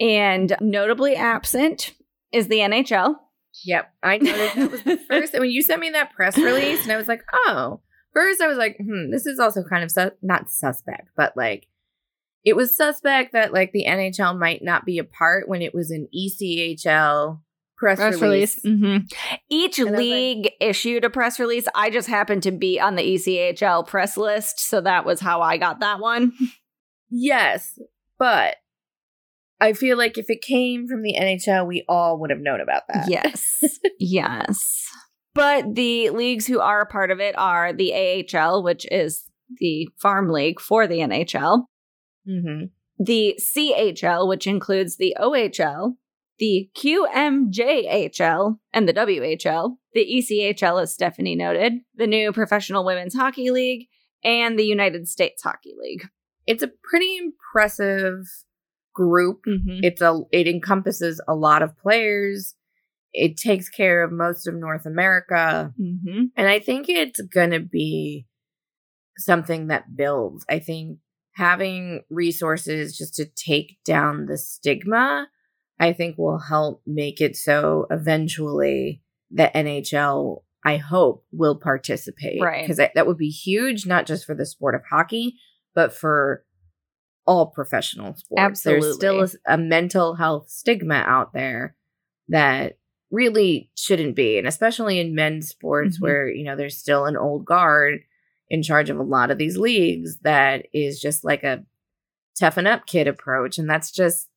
And 0.00 0.56
notably 0.60 1.16
absent 1.16 1.94
is 2.32 2.48
the 2.48 2.58
NHL. 2.58 3.16
Yep, 3.64 3.90
I 4.02 4.18
noticed 4.18 4.54
that 4.56 4.70
was 4.70 4.82
the 4.82 4.96
first. 5.08 5.38
when 5.38 5.50
you 5.50 5.62
sent 5.62 5.80
me 5.80 5.90
that 5.90 6.12
press 6.12 6.36
release, 6.36 6.82
and 6.82 6.92
I 6.92 6.96
was 6.96 7.08
like, 7.08 7.22
oh, 7.32 7.80
first 8.12 8.42
I 8.42 8.48
was 8.48 8.58
like, 8.58 8.76
hmm, 8.78 9.10
this 9.10 9.26
is 9.26 9.38
also 9.38 9.62
kind 9.64 9.82
of 9.82 9.90
su- 9.90 10.12
not 10.22 10.50
suspect, 10.50 11.08
but 11.16 11.34
like 11.36 11.66
it 12.44 12.54
was 12.54 12.76
suspect 12.76 13.32
that 13.32 13.52
like 13.52 13.72
the 13.72 13.86
NHL 13.88 14.38
might 14.38 14.62
not 14.62 14.84
be 14.84 14.98
a 14.98 15.04
part 15.04 15.48
when 15.48 15.62
it 15.62 15.74
was 15.74 15.90
an 15.90 16.06
ECHL 16.14 17.40
press, 17.76 17.98
Press 17.98 18.20
release. 18.20 18.58
release. 18.64 18.80
hmm 18.80 18.96
Each 19.50 19.78
And 19.78 19.88
I 19.88 19.92
like- 19.92 19.98
league 20.00 20.50
issued 20.60 21.04
a 21.04 21.10
press 21.10 21.38
release. 21.38 21.66
I 21.74 21.90
just 21.90 22.08
happened 22.08 22.42
to 22.44 22.50
be 22.52 22.80
on 22.80 22.96
the 22.96 23.02
ECHL 23.02 23.86
press 23.86 24.16
list, 24.16 24.60
so 24.60 24.80
that 24.80 25.04
was 25.04 25.20
how 25.20 25.42
I 25.42 25.56
got 25.58 25.80
that 25.80 26.00
one. 26.00 26.32
Yes, 27.08 27.78
but 28.18 28.56
I 29.60 29.72
feel 29.74 29.96
like 29.96 30.18
if 30.18 30.26
it 30.28 30.42
came 30.42 30.88
from 30.88 31.02
the 31.02 31.14
NHL, 31.16 31.64
we 31.66 31.84
all 31.88 32.18
would 32.18 32.30
have 32.30 32.40
known 32.40 32.60
about 32.60 32.82
that. 32.92 33.06
Yes. 33.08 33.78
yes. 34.00 34.84
But 35.32 35.76
the 35.76 36.10
leagues 36.10 36.46
who 36.48 36.58
are 36.58 36.80
a 36.80 36.86
part 36.86 37.12
of 37.12 37.20
it 37.20 37.38
are 37.38 37.72
the 37.72 37.94
AHL, 38.34 38.62
which 38.64 38.86
is 38.90 39.22
the 39.58 39.88
farm 39.98 40.30
league 40.30 40.60
for 40.60 40.88
the 40.88 40.98
NHL, 40.98 41.66
hmm 42.26 42.64
the 42.98 43.38
CHL, 43.40 44.26
which 44.26 44.46
includes 44.48 44.96
the 44.96 45.16
OHL, 45.20 45.92
the 46.38 46.68
QMJHL, 46.76 48.58
and 48.72 48.88
the 48.88 48.94
WHL, 48.94 49.76
the 49.94 50.04
ECHL, 50.04 50.82
as 50.82 50.92
Stephanie 50.92 51.36
noted, 51.36 51.74
the 51.94 52.06
new 52.06 52.32
Professional 52.32 52.84
Women's 52.84 53.14
Hockey 53.14 53.50
League, 53.50 53.88
and 54.22 54.58
the 54.58 54.66
United 54.66 55.08
States 55.08 55.42
Hockey 55.42 55.74
League. 55.80 56.08
It's 56.46 56.62
a 56.62 56.70
pretty 56.84 57.16
impressive 57.16 58.24
group. 58.94 59.40
Mm-hmm. 59.46 59.80
It's 59.82 60.00
a 60.00 60.20
it 60.32 60.48
encompasses 60.48 61.20
a 61.28 61.34
lot 61.34 61.62
of 61.62 61.76
players. 61.78 62.54
It 63.12 63.36
takes 63.36 63.68
care 63.68 64.02
of 64.02 64.12
most 64.12 64.46
of 64.46 64.54
North 64.54 64.84
America. 64.86 65.72
Mm-hmm. 65.80 66.24
And 66.36 66.48
I 66.48 66.58
think 66.58 66.88
it's 66.88 67.20
going 67.20 67.50
to 67.50 67.60
be 67.60 68.26
something 69.18 69.68
that 69.68 69.96
builds. 69.96 70.44
I 70.50 70.58
think 70.58 70.98
having 71.34 72.02
resources 72.10 72.96
just 72.96 73.14
to 73.14 73.26
take 73.26 73.78
down 73.84 74.26
the 74.26 74.36
stigma, 74.38 75.28
I 75.78 75.92
think 75.92 76.16
will 76.16 76.38
help 76.38 76.82
make 76.86 77.20
it 77.20 77.36
so 77.36 77.86
eventually 77.90 79.02
the 79.30 79.50
NHL, 79.54 80.42
I 80.64 80.76
hope, 80.78 81.24
will 81.32 81.56
participate. 81.56 82.40
Right. 82.40 82.62
Because 82.62 82.78
that, 82.78 82.92
that 82.94 83.06
would 83.06 83.18
be 83.18 83.28
huge, 83.28 83.86
not 83.86 84.06
just 84.06 84.24
for 84.24 84.34
the 84.34 84.46
sport 84.46 84.74
of 84.74 84.82
hockey, 84.88 85.36
but 85.74 85.92
for 85.92 86.44
all 87.26 87.46
professional 87.46 88.14
sports. 88.16 88.62
There's 88.62 88.94
still 88.94 89.22
a, 89.22 89.28
a 89.46 89.58
mental 89.58 90.14
health 90.14 90.48
stigma 90.48 91.02
out 91.06 91.32
there 91.32 91.74
that 92.28 92.78
really 93.10 93.70
shouldn't 93.76 94.16
be 94.16 94.36
and 94.36 94.48
especially 94.48 94.98
in 94.98 95.14
men's 95.14 95.48
sports 95.48 95.96
Mhm. 95.98 96.02
where 96.02 96.28
you 96.28 96.42
know 96.42 96.56
there's 96.56 96.76
still 96.76 97.04
an 97.04 97.16
old 97.16 97.44
guard 97.44 98.00
in 98.48 98.64
charge 98.64 98.90
of 98.90 98.98
a 98.98 99.02
lot 99.04 99.30
of 99.30 99.38
these 99.38 99.56
leagues 99.56 100.18
that 100.22 100.66
is 100.72 101.00
just 101.00 101.22
like 101.24 101.44
a 101.44 101.64
toughen 102.36 102.66
up 102.66 102.84
kid 102.86 103.06
approach 103.06 103.58
and 103.58 103.70
that's 103.70 103.92
just 103.92 104.28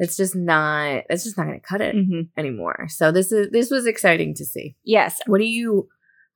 it's 0.00 0.16
just 0.16 0.34
not 0.34 1.04
it's 1.08 1.22
just 1.22 1.36
not 1.38 1.46
going 1.46 1.60
to 1.60 1.66
cut 1.66 1.80
it 1.80 1.94
Mm-hmm. 1.94 2.22
anymore 2.36 2.86
so 2.88 3.12
this 3.12 3.30
is 3.30 3.50
this 3.52 3.70
was 3.70 3.86
exciting 3.86 4.34
to 4.34 4.44
see 4.44 4.74
Yes, 4.82 5.20
what 5.26 5.38
do 5.38 5.44
you 5.44 5.88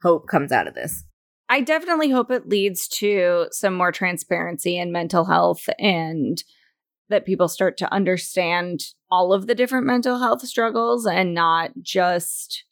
hope 0.02 0.28
comes 0.28 0.52
out 0.52 0.68
of 0.68 0.74
this 0.74 1.02
I 1.48 1.60
definitely 1.60 2.10
hope 2.10 2.30
it 2.30 2.48
leads 2.48 2.88
to 3.00 3.46
some 3.50 3.74
more 3.74 3.92
transparency 3.92 4.78
in 4.78 4.92
mental 4.92 5.24
health 5.26 5.68
and 5.78 6.42
that 7.10 7.26
people 7.26 7.48
start 7.48 7.76
to 7.78 7.92
understand 7.92 8.80
all 9.10 9.32
of 9.34 9.46
the 9.46 9.54
different 9.54 9.86
mental 9.86 10.18
health 10.18 10.40
struggles 10.46 11.06
and 11.06 11.34
not 11.34 11.70
just 11.82 12.64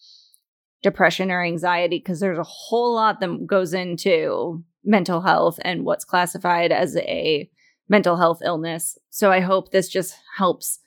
depression 0.83 1.31
or 1.31 1.45
anxiety 1.45 1.99
because 1.99 2.21
there's 2.21 2.39
a 2.39 2.43
whole 2.43 2.95
lot 2.95 3.21
that 3.21 3.47
goes 3.47 3.75
into 3.75 4.65
mental 4.85 5.21
health 5.21 5.59
and 5.63 5.85
what's 5.85 6.05
classified 6.05 6.73
as 6.73 6.97
a 6.97 7.49
mental 7.89 8.17
health 8.17 8.41
illness. 8.45 8.97
So 9.11 9.31
I 9.31 9.41
hope 9.41 9.71
this 9.71 9.89
just 9.89 10.17
helps 10.39 10.81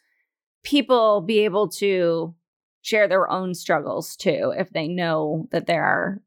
people 0.66 1.22
be 1.22 1.40
able 1.46 1.70
to 1.70 2.34
share 2.82 3.08
their 3.08 3.30
own 3.32 3.54
struggles 3.54 4.16
too 4.16 4.54
if 4.58 4.70
they 4.72 4.88
know 4.88 5.48
that 5.52 5.66
there 5.68 5.84
are 5.84 6.22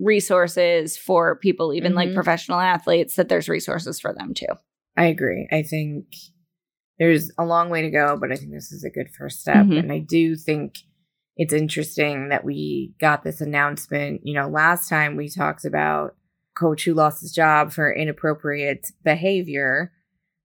resources 0.00 0.96
for 0.96 1.36
people 1.36 1.72
even 1.72 1.94
like 1.94 2.08
Mhm. 2.10 2.14
professional 2.14 2.58
athletes 2.60 3.14
that 3.16 3.28
there's 3.28 3.48
resources 3.48 4.00
for 4.00 4.12
them 4.12 4.34
too. 4.34 4.46
i 4.96 5.06
agree 5.06 5.48
i 5.52 5.62
think 5.62 6.06
there's 6.98 7.30
a 7.38 7.44
long 7.44 7.68
way 7.70 7.82
to 7.82 7.90
go 7.90 8.16
but 8.20 8.30
i 8.32 8.36
think 8.36 8.52
this 8.52 8.70
is 8.72 8.84
a 8.84 8.90
good 8.90 9.08
first 9.10 9.40
step 9.40 9.66
Mhm. 9.66 9.78
and 9.78 9.92
i 9.92 9.98
do 9.98 10.36
think 10.36 10.78
it's 11.36 11.52
interesting 11.52 12.28
that 12.28 12.44
we 12.44 12.94
got 13.00 13.22
this 13.24 13.40
announcement 13.40 14.20
you 14.24 14.34
know 14.34 14.48
last 14.48 14.88
time 14.88 15.16
we 15.16 15.28
talked 15.28 15.64
about 15.64 16.16
coach 16.56 16.84
who 16.84 16.94
lost 16.94 17.20
his 17.20 17.32
job 17.32 17.72
for 17.72 17.92
inappropriate 17.92 18.86
behavior 19.02 19.92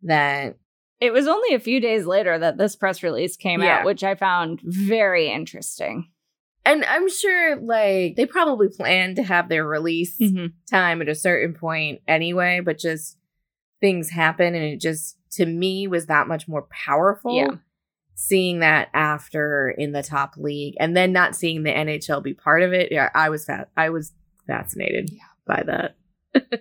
that 0.04 0.58
It 1.00 1.12
was 1.14 1.28
only 1.28 1.54
a 1.56 1.60
few 1.60 1.80
days 1.80 2.06
later 2.06 2.38
that 2.40 2.58
this 2.58 2.76
press 2.76 3.04
release 3.04 3.38
came 3.38 3.62
Yeah. 3.62 3.80
out, 3.80 3.86
which 3.86 4.04
I 4.04 4.16
found 4.16 4.60
very 4.64 5.30
interesting. 5.30 6.10
and 6.66 6.84
i'm 6.86 7.10
sure 7.10 7.56
like 7.56 8.18
they 8.18 8.26
probably 8.26 8.68
planned 8.68 9.16
to 9.16 9.24
have 9.24 9.48
their 9.48 9.66
release 9.66 10.18
mm-hmm. 10.20 10.48
time 10.70 11.02
at 11.02 11.08
a 11.08 11.16
certain 11.16 11.54
point 11.54 12.02
anyway 12.06 12.60
but 12.60 12.78
just 12.78 13.18
things 13.80 14.10
happen 14.10 14.54
and 14.54 14.64
it 14.66 14.82
just 14.82 15.18
to 15.32 15.46
me 15.46 15.88
was 15.88 16.08
that 16.08 16.28
much 16.28 16.50
more 16.50 16.68
powerful 16.70 17.34
Yeah. 17.34 17.56
seeing 18.14 18.60
that 18.60 18.90
after 18.94 19.70
in 19.70 19.94
the 19.94 20.04
top 20.04 20.36
league 20.36 20.76
and 20.82 20.98
then 20.98 21.14
not 21.14 21.34
seeing 21.34 21.64
the 21.64 21.72
nhl 21.72 22.22
be 22.22 22.34
part 22.34 22.62
of 22.62 22.74
it 22.74 22.92
yeah 22.92 23.10
i 23.16 23.30
was 23.30 23.46
fa- 23.46 23.68
i 23.78 23.90
was 23.90 24.12
fascinated 24.46 25.10
Yeah. 25.14 25.32
by 25.48 25.64
that 25.64 25.96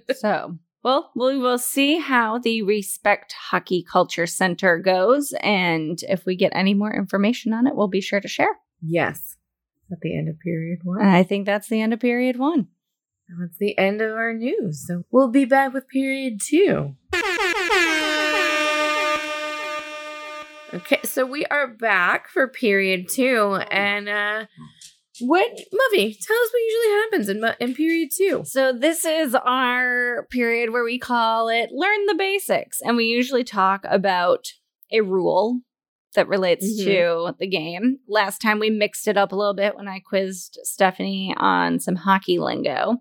So, 0.17 0.57
well, 0.89 1.11
we 1.15 1.37
will 1.37 1.59
see 1.59 1.99
how 1.99 2.39
the 2.39 2.63
Respect 2.63 3.35
Hockey 3.51 3.83
Culture 3.83 4.27
Center 4.27 4.79
goes. 4.79 5.35
And 5.43 5.99
if 6.09 6.25
we 6.25 6.35
get 6.35 6.51
any 6.55 6.73
more 6.73 6.95
information 6.97 7.53
on 7.53 7.67
it, 7.67 7.77
we'll 7.77 7.89
be 7.89 8.01
sure 8.01 8.21
to 8.21 8.29
share. 8.29 8.57
yes 8.81 9.37
at 9.93 10.01
the 10.03 10.17
end 10.17 10.29
of 10.29 10.39
period 10.41 10.79
one 10.85 11.01
I 11.03 11.23
think 11.23 11.45
that's 11.47 11.69
the 11.69 11.81
end 11.81 11.93
of 11.95 12.01
period 12.01 12.39
one. 12.39 12.69
that's 13.41 13.57
the 13.59 13.77
end 13.79 14.01
of 14.03 14.13
our 14.13 14.33
news 14.35 14.87
so 14.87 15.03
we'll 15.11 15.29
be 15.31 15.45
back 15.47 15.73
with 15.75 15.89
period 15.89 16.41
two 16.43 16.95
Okay, 20.75 21.01
so 21.05 21.25
we 21.25 21.47
are 21.47 21.67
back 21.67 22.29
for 22.29 22.47
period 22.47 23.09
two, 23.09 23.55
and 23.71 24.07
uh 24.11 24.45
what 25.21 25.51
Muffy? 25.51 26.17
Tell 26.21 26.37
us 26.37 26.51
what 26.53 26.63
usually 26.67 26.95
happens 26.95 27.29
in 27.29 27.45
in 27.61 27.75
period 27.75 28.11
two. 28.17 28.43
So, 28.45 28.73
this 28.73 29.05
is 29.05 29.35
our 29.35 30.27
period 30.31 30.73
where 30.73 30.85
we 30.85 30.99
call 30.99 31.49
it 31.49 31.71
Learn 31.73 32.07
the 32.07 32.15
Basics. 32.17 32.81
And 32.83 32.97
we 32.97 33.05
usually 33.05 33.45
talk 33.45 33.85
about 33.89 34.47
a 34.93 35.01
rule 35.01 35.61
that 36.15 36.29
relates 36.29 36.67
Mhm. 36.81 36.85
to 36.85 37.37
the 37.39 37.47
game. 37.47 37.99
Last 38.09 38.41
time 38.41 38.59
we 38.59 38.71
mixed 38.71 39.07
it 39.09 39.17
up 39.17 39.33
a 39.33 39.37
little 39.37 39.55
bit 39.55 39.77
when 39.77 39.89
I 39.89 40.01
quizzed 40.01 40.59
Stephanie 40.63 41.35
on 41.37 41.79
some 41.81 41.97
hockey 41.97 42.39
lingo. 42.39 42.97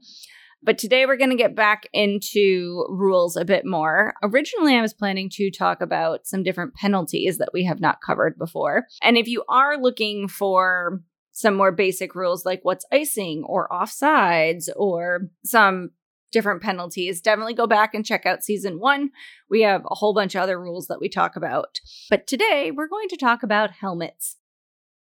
But 0.64 0.78
today 0.78 1.06
we're 1.06 1.18
going 1.18 1.30
to 1.30 1.36
get 1.36 1.56
back 1.56 1.88
into 1.94 2.86
rules 2.90 3.38
a 3.38 3.46
bit 3.46 3.64
more. 3.66 4.16
Originally, 4.24 4.76
I 4.76 4.82
was 4.82 4.94
planning 4.94 5.30
to 5.34 5.52
talk 5.52 5.82
about 5.82 6.26
some 6.26 6.44
different 6.44 6.74
penalties 6.74 7.38
that 7.38 7.52
we 7.54 7.64
have 7.66 7.80
not 7.80 8.02
covered 8.06 8.38
before. 8.38 8.86
And 9.02 9.18
if 9.18 9.28
you 9.28 9.44
are 9.48 9.78
looking 9.78 10.28
for 10.28 11.02
some 11.38 11.54
more 11.54 11.72
basic 11.72 12.16
rules 12.16 12.48
like 12.48 12.62
what's 12.64 12.84
icing 12.92 13.44
or 13.46 13.68
offsides 13.70 14.70
or 14.76 15.30
some 15.46 15.92
different 16.32 16.64
penalties, 16.64 17.22
definitely 17.22 17.54
go 17.54 17.68
back 17.68 17.94
and 17.94 18.04
check 18.04 18.26
out 18.26 18.44
season 18.44 18.80
one. 18.80 19.12
We 19.48 19.62
have 19.62 19.84
a 19.86 19.94
whole 19.94 20.16
bunch 20.16 20.34
of 20.34 20.42
other 20.42 20.60
rules 20.60 20.88
that 20.88 21.00
we 21.00 21.10
talk 21.10 21.36
about. 21.36 21.80
But 22.10 22.26
today 22.26 22.72
we're 22.76 22.88
going 22.88 23.08
to 23.10 23.18
talk 23.18 23.44
about 23.44 23.70
helmets. 23.70 24.38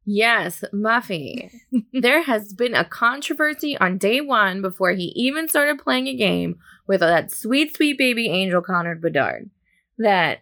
Yes, 0.05 0.63
Muffy. 0.71 1.49
there 1.93 2.21
has 2.21 2.53
been 2.53 2.75
a 2.75 2.85
controversy 2.85 3.75
on 3.79 3.97
day 3.97 4.21
one 4.21 4.61
before 4.61 4.91
he 4.91 5.11
even 5.15 5.47
started 5.47 5.79
playing 5.79 6.05
a 6.05 6.15
game 6.15 6.59
with 6.87 6.99
that 6.99 7.31
sweet, 7.31 7.75
sweet 7.75 7.97
baby 7.97 8.29
angel 8.29 8.61
Connor 8.61 8.93
Bedard. 8.93 9.49
That 9.97 10.41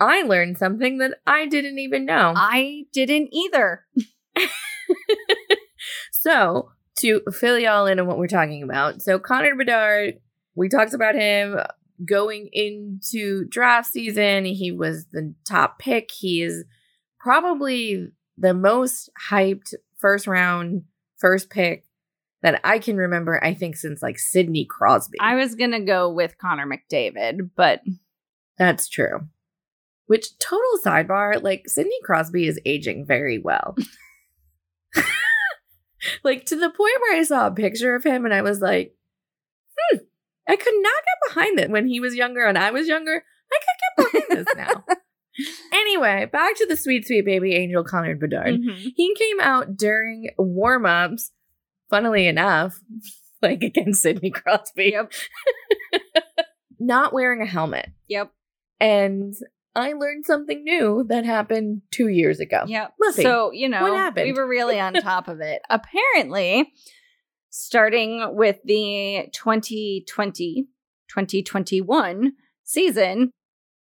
I 0.00 0.22
learned 0.22 0.58
something 0.58 0.98
that 0.98 1.18
I 1.24 1.46
didn't 1.46 1.78
even 1.78 2.04
know. 2.04 2.32
I 2.34 2.86
didn't 2.92 3.28
either. 3.32 3.86
So, 6.20 6.70
to 6.96 7.22
fill 7.32 7.58
y'all 7.58 7.86
in 7.86 7.98
on 7.98 8.06
what 8.06 8.18
we're 8.18 8.26
talking 8.26 8.62
about, 8.62 9.00
so 9.00 9.18
Connor 9.18 9.56
Bedard, 9.56 10.20
we 10.54 10.68
talked 10.68 10.92
about 10.92 11.14
him 11.14 11.58
going 12.04 12.50
into 12.52 13.46
draft 13.46 13.90
season. 13.90 14.44
He 14.44 14.70
was 14.70 15.06
the 15.06 15.34
top 15.48 15.78
pick. 15.78 16.10
He 16.10 16.42
is 16.42 16.66
probably 17.18 18.08
the 18.36 18.52
most 18.52 19.08
hyped 19.30 19.72
first 19.96 20.26
round, 20.26 20.82
first 21.16 21.48
pick 21.48 21.86
that 22.42 22.60
I 22.64 22.80
can 22.80 22.98
remember, 22.98 23.42
I 23.42 23.54
think, 23.54 23.76
since 23.76 24.02
like 24.02 24.18
Sidney 24.18 24.66
Crosby. 24.66 25.16
I 25.22 25.36
was 25.36 25.54
going 25.54 25.72
to 25.72 25.80
go 25.80 26.12
with 26.12 26.36
Connor 26.36 26.66
McDavid, 26.66 27.48
but 27.56 27.80
That's 28.58 28.88
true. 28.88 29.26
Which 30.04 30.38
total 30.38 30.80
sidebar, 30.84 31.42
like 31.42 31.62
Sidney 31.66 31.98
Crosby 32.04 32.46
is 32.46 32.60
aging 32.66 33.06
very 33.06 33.38
well. 33.38 33.74
like 36.24 36.44
to 36.46 36.56
the 36.56 36.70
point 36.70 36.94
where 37.00 37.16
I 37.18 37.22
saw 37.22 37.46
a 37.46 37.50
picture 37.52 37.94
of 37.94 38.04
him 38.04 38.24
and 38.24 38.34
I 38.34 38.42
was 38.42 38.60
like, 38.60 38.94
hmm, 39.92 39.98
I 40.48 40.56
could 40.56 40.74
not 40.76 40.92
get 40.94 41.34
behind 41.34 41.60
it 41.60 41.70
when 41.70 41.86
he 41.86 42.00
was 42.00 42.14
younger 42.14 42.44
and 42.44 42.58
I 42.58 42.70
was 42.70 42.88
younger. 42.88 43.22
I 43.52 43.58
could 43.58 44.12
get 44.12 44.26
behind 44.28 44.46
this 44.46 44.54
now. 44.56 44.84
Anyway, 45.72 46.26
back 46.30 46.56
to 46.56 46.66
the 46.66 46.76
sweet, 46.76 47.06
sweet 47.06 47.24
baby 47.24 47.54
angel 47.54 47.82
Connor 47.84 48.14
Bedard. 48.16 48.56
Mhm. 48.60 48.92
He 48.94 49.14
came 49.14 49.40
out 49.40 49.74
during 49.76 50.28
warm 50.36 50.84
ups, 50.84 51.30
funnily 51.88 52.26
enough, 52.26 52.78
like 53.40 53.62
against 53.62 54.02
Sidney 54.02 54.30
Crosby, 54.30 54.90
Yep. 54.92 55.12
not 56.78 57.12
wearing 57.14 57.40
a 57.40 57.46
helmet. 57.46 57.90
Yep. 58.08 58.32
And 58.80 59.34
I 59.74 59.92
learned 59.92 60.26
something 60.26 60.64
new 60.64 61.04
that 61.08 61.24
happened 61.24 61.82
two 61.90 62.08
years 62.08 62.40
ago. 62.40 62.64
Yeah. 62.66 62.88
So, 63.14 63.52
you 63.52 63.68
know, 63.68 63.82
what 63.82 63.94
happened? 63.94 64.26
we 64.26 64.32
were 64.32 64.48
really 64.48 64.80
on 64.80 64.92
top 65.02 65.28
of 65.28 65.40
it. 65.40 65.62
Apparently, 65.70 66.72
starting 67.50 68.36
with 68.36 68.58
the 68.64 69.28
2020 69.32 70.66
2021 71.08 72.32
season, 72.62 73.30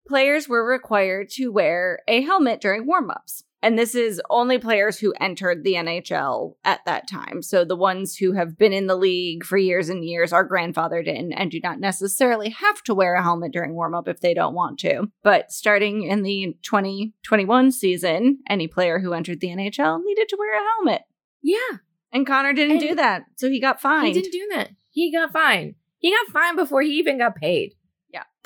players 0.08 0.48
were 0.48 0.66
required 0.66 1.30
to 1.30 1.50
wear 1.50 2.00
a 2.08 2.22
helmet 2.22 2.62
during 2.62 2.86
warm-ups. 2.86 3.44
And 3.62 3.78
this 3.78 3.96
is 3.96 4.22
only 4.30 4.60
players 4.60 5.00
who 5.00 5.14
entered 5.20 5.64
the 5.64 5.74
NHL 5.74 6.56
at 6.64 6.86
that 6.86 7.10
time. 7.10 7.42
So 7.42 7.66
the 7.66 7.76
ones 7.76 8.16
who 8.16 8.34
have 8.34 8.58
been 8.58 8.72
in 8.72 8.86
the 8.86 8.96
league 8.96 9.44
for 9.44 9.58
years 9.58 9.90
and 9.90 10.06
years 10.06 10.32
are 10.32 10.48
grandfathered 10.48 11.08
in 11.08 11.34
and 11.34 11.50
do 11.50 11.60
not 11.64 11.80
necessarily 11.80 12.50
have 12.50 12.84
to 12.84 12.94
wear 12.94 13.16
a 13.16 13.24
helmet 13.24 13.52
during 13.52 13.74
warm-up 13.74 14.08
if 14.08 14.20
they 14.20 14.36
don't 14.36 14.54
want 14.54 14.78
to. 14.80 15.12
But 15.24 15.52
starting 15.52 16.04
in 16.04 16.22
the 16.22 16.56
2021 16.62 17.72
season, 17.72 18.40
any 18.48 18.68
player 18.68 19.00
who 19.00 19.14
entered 19.14 19.40
the 19.40 19.50
NHL 19.50 20.04
needed 20.04 20.30
to 20.30 20.38
wear 20.38 20.60
a 20.60 20.64
helmet. 20.76 21.02
Yeah. 21.42 21.80
And 22.14 22.28
Connor 22.28 22.54
didn't 22.54 22.78
And 22.78 22.88
do 22.88 22.96
that. 22.96 23.24
So 23.38 23.50
he 23.50 23.60
got 23.60 23.82
fined. 23.82 24.08
He 24.08 24.14
didn't 24.14 24.32
do 24.32 24.48
that. 24.54 24.70
He 24.92 25.12
got 25.12 25.34
fined. 25.34 25.76
He 25.98 26.12
got 26.12 26.32
fined 26.32 26.58
before 26.58 26.84
he 26.84 26.92
even 26.92 27.18
got 27.18 27.36
paid. 27.36 27.74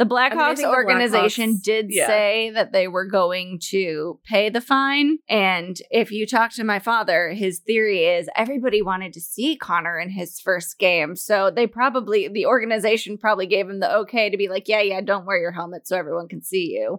The 0.01 0.07
Blackhawks 0.07 0.33
I 0.33 0.55
the 0.55 0.67
organization 0.67 1.57
Blackhawks- 1.57 1.61
did 1.61 1.85
yeah. 1.91 2.07
say 2.07 2.49
that 2.55 2.71
they 2.71 2.87
were 2.87 3.05
going 3.05 3.59
to 3.69 4.19
pay 4.23 4.49
the 4.49 4.59
fine. 4.59 5.19
And 5.29 5.79
if 5.91 6.11
you 6.11 6.25
talk 6.25 6.51
to 6.53 6.63
my 6.63 6.79
father, 6.79 7.29
his 7.29 7.59
theory 7.59 8.05
is 8.05 8.27
everybody 8.35 8.81
wanted 8.81 9.13
to 9.13 9.21
see 9.21 9.55
Connor 9.55 9.99
in 9.99 10.09
his 10.09 10.39
first 10.39 10.79
game. 10.79 11.15
So 11.15 11.51
they 11.51 11.67
probably, 11.67 12.27
the 12.27 12.47
organization 12.47 13.19
probably 13.19 13.45
gave 13.45 13.69
him 13.69 13.79
the 13.79 13.95
okay 13.97 14.31
to 14.31 14.37
be 14.37 14.49
like, 14.49 14.67
yeah, 14.67 14.81
yeah, 14.81 15.01
don't 15.01 15.27
wear 15.27 15.37
your 15.37 15.51
helmet 15.51 15.87
so 15.87 15.95
everyone 15.95 16.27
can 16.27 16.41
see 16.41 16.71
you. 16.71 16.97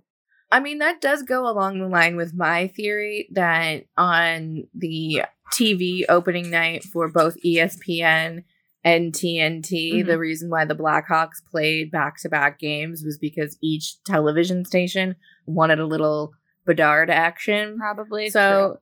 I 0.52 0.60
mean, 0.60 0.78
that 0.78 1.00
does 1.00 1.24
go 1.24 1.50
along 1.50 1.80
the 1.80 1.88
line 1.88 2.14
with 2.14 2.34
my 2.34 2.68
theory 2.68 3.26
that 3.32 3.86
on 3.96 4.68
the 4.76 5.22
TV 5.52 6.02
opening 6.08 6.50
night 6.50 6.84
for 6.84 7.08
both 7.08 7.36
ESPN 7.44 8.44
and 8.84 9.12
TNT, 9.12 10.02
Mhm. 10.02 10.06
the 10.06 10.18
reason 10.18 10.50
why 10.50 10.64
the 10.64 10.74
Blackhawks 10.74 11.44
played 11.50 11.90
back 11.90 12.16
to 12.22 12.28
back 12.28 12.58
games 12.58 13.02
was 13.04 13.18
because 13.18 13.56
each 13.62 14.02
television 14.04 14.64
station 14.64 15.16
wanted 15.46 15.78
a 15.78 15.86
little 15.86 16.32
Bedard 16.64 17.10
action. 17.10 17.76
Probably. 17.78 18.30
So 18.30 18.78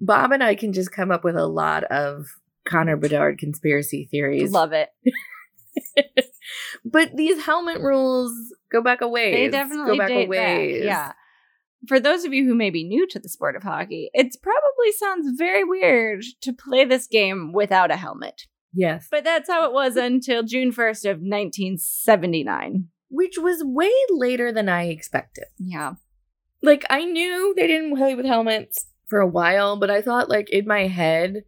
Bob 0.00 0.32
and 0.32 0.42
I 0.44 0.54
can 0.54 0.72
just 0.72 0.92
come 0.92 1.10
up 1.10 1.24
with 1.24 1.36
a 1.36 1.46
lot 1.46 1.84
of 1.84 2.26
Connor 2.66 2.96
Bedard 2.96 3.38
conspiracy 3.38 4.06
theories. 4.10 4.52
love 4.52 4.72
it. 4.72 4.90
but 6.84 7.16
these 7.16 7.44
helmet 7.44 7.80
rules 7.80 8.32
go 8.70 8.82
back 8.82 9.00
a 9.00 9.08
ways. 9.08 9.34
They 9.34 9.48
definitely 9.48 9.96
go 9.96 9.98
back 9.98 10.10
a 10.10 10.26
ways. 10.26 10.80
back. 10.80 10.84
Yeah. 10.84 11.12
For 11.86 12.00
those 12.00 12.24
of 12.24 12.32
you 12.32 12.44
who 12.44 12.54
may 12.54 12.70
be 12.70 12.84
new 12.84 13.06
to 13.08 13.18
the 13.18 13.28
sport 13.28 13.54
of 13.56 13.62
hockey, 13.62 14.10
it 14.12 14.34
probably 14.42 14.92
sounds 14.98 15.38
very 15.38 15.62
weird 15.64 16.24
to 16.42 16.52
play 16.52 16.84
this 16.84 17.06
game 17.06 17.52
without 17.52 17.90
a 17.90 17.96
helmet. 17.96 18.46
Yes. 18.72 19.08
But 19.10 19.24
that's 19.24 19.48
how 19.48 19.64
it 19.66 19.72
was 19.72 19.96
until 19.96 20.42
June 20.42 20.72
1st 20.72 21.04
of 21.10 21.16
1979. 21.18 22.88
Which 23.10 23.38
was 23.38 23.64
way 23.64 23.92
later 24.10 24.52
than 24.52 24.68
I 24.68 24.88
expected. 24.88 25.46
Yeah. 25.58 25.94
Like 26.62 26.84
I 26.90 27.04
knew 27.04 27.54
they 27.56 27.66
didn't 27.66 27.96
play 27.96 28.14
with 28.14 28.26
helmets 28.26 28.86
for 29.06 29.20
a 29.20 29.26
while, 29.26 29.76
but 29.76 29.90
I 29.90 30.02
thought 30.02 30.28
like 30.28 30.50
in 30.50 30.66
my 30.66 30.86
head, 30.88 31.44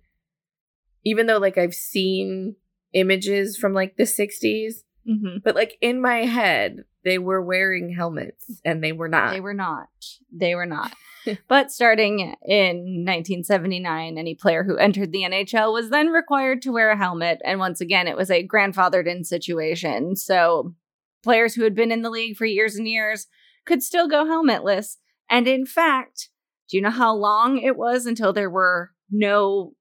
even 1.05 1.27
though 1.27 1.39
like 1.39 1.59
I've 1.59 1.75
seen 1.75 2.57
images 2.93 3.57
from 3.57 3.75
like 3.75 3.97
the 3.97 4.05
60s, 4.05 4.83
hmm 5.07 5.39
but 5.43 5.55
like 5.55 5.77
in 5.81 6.01
my 6.01 6.25
head, 6.25 6.85
they 7.05 7.19
were 7.19 7.43
wearing 7.43 7.95
helmets 7.95 8.61
and 8.65 8.83
they 8.83 8.93
were 8.93 9.09
not. 9.09 9.33
They 9.33 9.41
were 9.41 9.55
not. 9.55 9.89
They 10.33 10.55
were 10.55 10.67
not. 10.67 10.93
but 11.49 11.71
starting 11.71 12.21
in 12.43 13.05
1979, 13.07 14.19
any 14.19 14.35
player 14.35 14.65
who 14.65 14.77
entered 14.77 15.13
the 15.13 15.23
NHL 15.23 15.73
was 15.73 15.91
then 15.91 16.09
required 16.09 16.63
to 16.63 16.73
wear 16.73 16.91
a 16.91 16.97
helmet. 16.97 17.41
And 17.45 17.59
once 17.59 17.81
again, 17.81 18.07
it 18.07 18.17
was 18.17 18.31
a 18.31 18.47
grandfathered 18.47 19.07
in 19.07 19.25
situation. 19.25 20.17
So 20.17 20.75
players 21.23 21.55
who 21.55 21.65
had 21.65 21.75
been 21.75 21.93
in 21.93 22.03
the 22.03 22.11
league 22.11 22.37
for 22.37 22.47
years 22.47 22.77
and 22.77 22.89
years 22.89 23.27
could 23.67 23.83
still 23.83 24.09
go 24.09 24.25
helmetless. 24.25 24.97
And 25.29 25.47
in 25.47 25.67
fact, 25.67 26.31
do 26.69 26.77
you 26.77 26.83
know 26.83 26.91
how 26.91 27.15
long 27.15 27.59
it 27.59 27.77
was 27.77 28.07
until 28.07 28.33
there 28.33 28.51
were 28.51 28.91
no 29.11 29.75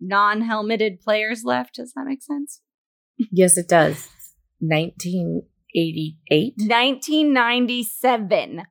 non 0.00 0.42
helmeted 0.42 1.00
players 1.00 1.44
left? 1.44 1.76
Does 1.76 1.92
that 1.94 2.06
make 2.06 2.22
sense? 2.22 2.60
yes, 3.30 3.58
it 3.58 3.68
does. 3.68 4.08
1988. 4.60 6.54
1997. 6.58 8.62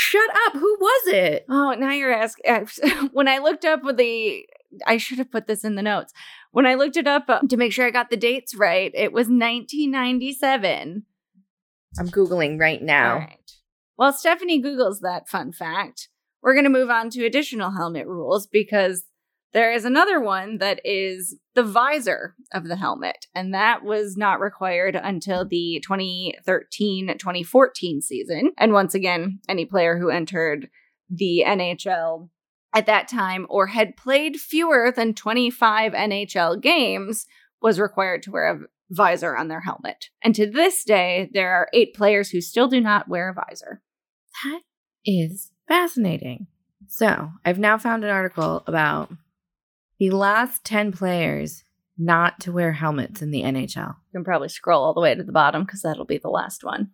Shut 0.00 0.30
up. 0.46 0.52
Who 0.52 0.76
was 0.80 1.08
it? 1.08 1.44
Oh, 1.48 1.74
now 1.76 1.90
you're 1.90 2.12
asking. 2.12 2.68
when 3.12 3.26
I 3.26 3.38
looked 3.38 3.64
up 3.64 3.80
the, 3.96 4.46
I 4.86 4.96
should 4.96 5.18
have 5.18 5.32
put 5.32 5.48
this 5.48 5.64
in 5.64 5.74
the 5.74 5.82
notes. 5.82 6.12
When 6.52 6.66
I 6.66 6.74
looked 6.74 6.96
it 6.96 7.08
up 7.08 7.24
uh, 7.26 7.40
to 7.40 7.56
make 7.56 7.72
sure 7.72 7.84
I 7.84 7.90
got 7.90 8.08
the 8.08 8.16
dates 8.16 8.54
right, 8.54 8.92
it 8.94 9.12
was 9.12 9.24
1997. 9.24 11.04
I'm 11.98 12.08
googling 12.10 12.60
right 12.60 12.80
now. 12.80 13.14
All 13.14 13.18
right. 13.18 13.52
While 13.96 14.12
Stephanie 14.12 14.62
Googles 14.62 15.00
that 15.00 15.28
fun 15.28 15.50
fact, 15.50 16.08
we're 16.42 16.54
going 16.54 16.62
to 16.62 16.70
move 16.70 16.90
on 16.90 17.10
to 17.10 17.26
additional 17.26 17.72
helmet 17.72 18.06
rules 18.06 18.46
because 18.46 19.02
there 19.52 19.72
is 19.72 19.84
another 19.84 20.20
one 20.20 20.58
that 20.58 20.80
is 20.84 21.36
the 21.54 21.62
visor 21.62 22.34
of 22.52 22.68
the 22.68 22.76
helmet, 22.76 23.26
and 23.34 23.54
that 23.54 23.82
was 23.82 24.16
not 24.16 24.40
required 24.40 24.94
until 24.94 25.46
the 25.46 25.82
2013 25.82 27.08
2014 27.18 28.02
season. 28.02 28.52
And 28.58 28.72
once 28.72 28.94
again, 28.94 29.40
any 29.48 29.64
player 29.64 29.98
who 29.98 30.10
entered 30.10 30.68
the 31.08 31.44
NHL 31.46 32.28
at 32.74 32.86
that 32.86 33.08
time 33.08 33.46
or 33.48 33.68
had 33.68 33.96
played 33.96 34.36
fewer 34.36 34.92
than 34.94 35.14
25 35.14 35.92
NHL 35.92 36.60
games 36.60 37.26
was 37.62 37.80
required 37.80 38.22
to 38.22 38.30
wear 38.30 38.46
a 38.52 38.58
visor 38.90 39.36
on 39.36 39.48
their 39.48 39.60
helmet. 39.60 40.10
And 40.22 40.34
to 40.34 40.50
this 40.50 40.84
day, 40.84 41.30
there 41.32 41.54
are 41.54 41.68
eight 41.72 41.94
players 41.94 42.30
who 42.30 42.40
still 42.40 42.68
do 42.68 42.80
not 42.80 43.08
wear 43.08 43.30
a 43.30 43.34
visor. 43.34 43.82
That 44.44 44.60
is 45.04 45.50
fascinating. 45.66 46.46
So, 46.86 47.30
I've 47.44 47.58
now 47.58 47.76
found 47.76 48.04
an 48.04 48.10
article 48.10 48.62
about 48.66 49.10
the 49.98 50.10
last 50.10 50.64
10 50.64 50.92
players 50.92 51.64
not 51.98 52.40
to 52.40 52.52
wear 52.52 52.72
helmets 52.72 53.22
in 53.22 53.30
the 53.30 53.42
NHL. 53.42 53.88
You 53.88 54.12
can 54.12 54.24
probably 54.24 54.48
scroll 54.48 54.84
all 54.84 54.94
the 54.94 55.00
way 55.00 55.14
to 55.14 55.24
the 55.24 55.32
bottom 55.32 55.64
because 55.64 55.82
that'll 55.82 56.04
be 56.04 56.18
the 56.18 56.28
last 56.28 56.62
one. 56.62 56.90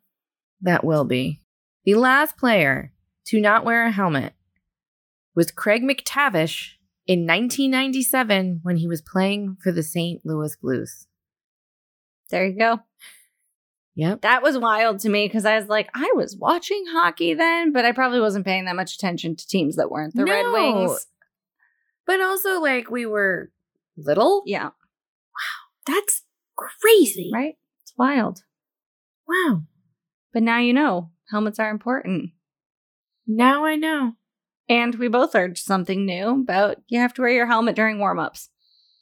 That 0.62 0.84
will 0.84 1.04
be. 1.04 1.42
The 1.84 1.94
last 1.94 2.38
player 2.38 2.92
to 3.26 3.40
not 3.40 3.64
wear 3.64 3.84
a 3.84 3.90
helmet 3.90 4.32
was 5.34 5.50
Craig 5.50 5.82
MacTavish 5.82 6.72
in 7.06 7.26
1997 7.26 8.60
when 8.62 8.76
he 8.76 8.86
was 8.86 9.02
playing 9.02 9.58
for 9.62 9.72
the 9.72 9.82
St. 9.82 10.22
Louis 10.24 10.56
Blues. 10.56 11.06
There 12.30 12.46
you 12.46 12.58
go. 12.58 12.80
Yep. 13.96 14.22
That 14.22 14.42
was 14.42 14.58
wild 14.58 15.00
to 15.00 15.08
me 15.08 15.26
because 15.26 15.44
I 15.44 15.58
was 15.58 15.68
like, 15.68 15.88
I 15.94 16.12
was 16.16 16.36
watching 16.36 16.84
hockey 16.88 17.34
then, 17.34 17.72
but 17.72 17.84
I 17.84 17.92
probably 17.92 18.20
wasn't 18.20 18.44
paying 18.44 18.64
that 18.64 18.74
much 18.74 18.94
attention 18.94 19.36
to 19.36 19.46
teams 19.46 19.76
that 19.76 19.90
weren't 19.90 20.14
the 20.14 20.24
Red 20.24 20.46
Wings. 20.50 21.06
But 22.06 22.20
also, 22.20 22.60
like, 22.60 22.90
we 22.90 23.06
were 23.06 23.50
little. 23.96 24.42
Yeah, 24.46 24.64
Wow. 24.66 24.70
That's 25.86 26.22
crazy. 26.56 27.30
right? 27.32 27.54
It's 27.82 27.92
wild. 27.96 28.40
Wow. 29.28 29.62
But 30.32 30.42
now 30.42 30.58
you 30.58 30.72
know 30.72 31.10
helmets 31.30 31.58
are 31.58 31.70
important. 31.70 32.30
Now 33.26 33.64
I 33.64 33.76
know. 33.76 34.12
And 34.68 34.94
we 34.96 35.08
both 35.08 35.34
learned 35.34 35.58
something 35.58 36.06
new 36.06 36.42
about 36.42 36.78
you 36.88 36.98
have 37.00 37.14
to 37.14 37.22
wear 37.22 37.30
your 37.30 37.46
helmet 37.46 37.76
during 37.76 37.98
warm 37.98 38.18
ups. 38.18 38.48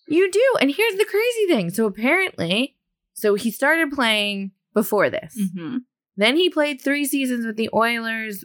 You 0.08 0.30
do. 0.30 0.44
And 0.60 0.70
here's 0.70 0.96
the 0.96 1.04
crazy 1.04 1.46
thing. 1.46 1.70
So 1.70 1.86
apparently, 1.86 2.76
so 3.14 3.34
he 3.34 3.50
started 3.50 3.92
playing 3.92 4.52
before 4.74 5.08
this. 5.10 5.38
Mm-hmm. 5.40 5.78
Then 6.16 6.36
he 6.36 6.50
played 6.50 6.80
three 6.80 7.04
seasons 7.04 7.46
with 7.46 7.56
the 7.56 7.70
Oilers 7.72 8.44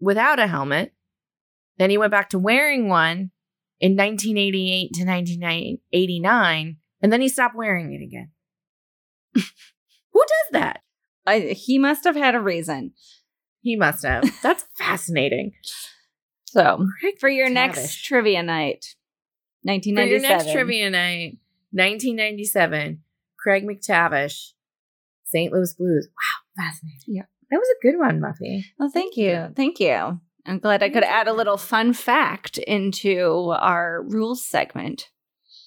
without 0.00 0.38
a 0.38 0.46
helmet. 0.46 0.92
Then 1.78 1.90
he 1.90 1.98
went 1.98 2.10
back 2.12 2.30
to 2.30 2.38
wearing 2.38 2.88
one 2.88 3.30
in 3.84 3.98
1988 3.98 4.94
to 4.94 5.04
1989. 5.04 6.76
And 7.02 7.12
then 7.12 7.20
he 7.20 7.28
stopped 7.28 7.54
wearing 7.54 7.92
it 7.92 8.02
again. 8.02 8.30
Who 9.34 10.20
does 10.20 10.52
that? 10.52 10.80
I, 11.26 11.40
he 11.40 11.78
must 11.78 12.04
have 12.04 12.16
had 12.16 12.34
a 12.34 12.40
reason. 12.40 12.92
He 13.60 13.76
must 13.76 14.02
have. 14.02 14.24
That's 14.42 14.64
fascinating. 14.78 15.52
So, 16.46 16.86
Craig 16.98 17.16
for 17.20 17.28
your 17.28 17.48
MacTavish. 17.48 17.52
next 17.52 18.04
trivia 18.04 18.42
night, 18.42 18.94
For 19.66 19.72
your 19.72 20.20
next 20.20 20.50
trivia 20.50 20.88
night, 20.88 21.36
1997, 21.72 23.02
Craig 23.38 23.66
MacTavish 23.66 24.52
St. 25.24 25.52
Louis 25.52 25.74
Blues. 25.74 26.08
Wow, 26.08 26.64
fascinating. 26.64 27.16
Yeah. 27.16 27.24
That 27.50 27.58
was 27.58 27.68
a 27.68 27.82
good 27.82 27.98
one, 27.98 28.18
Muffy. 28.18 28.64
Well, 28.78 28.90
thank 28.90 29.18
you. 29.18 29.52
Thank 29.54 29.78
you. 29.78 30.20
I'm 30.46 30.58
glad 30.58 30.82
I 30.82 30.90
could 30.90 31.04
add 31.04 31.26
a 31.26 31.32
little 31.32 31.56
fun 31.56 31.92
fact 31.94 32.58
into 32.58 33.50
our 33.58 34.02
rules 34.02 34.44
segment. 34.44 35.08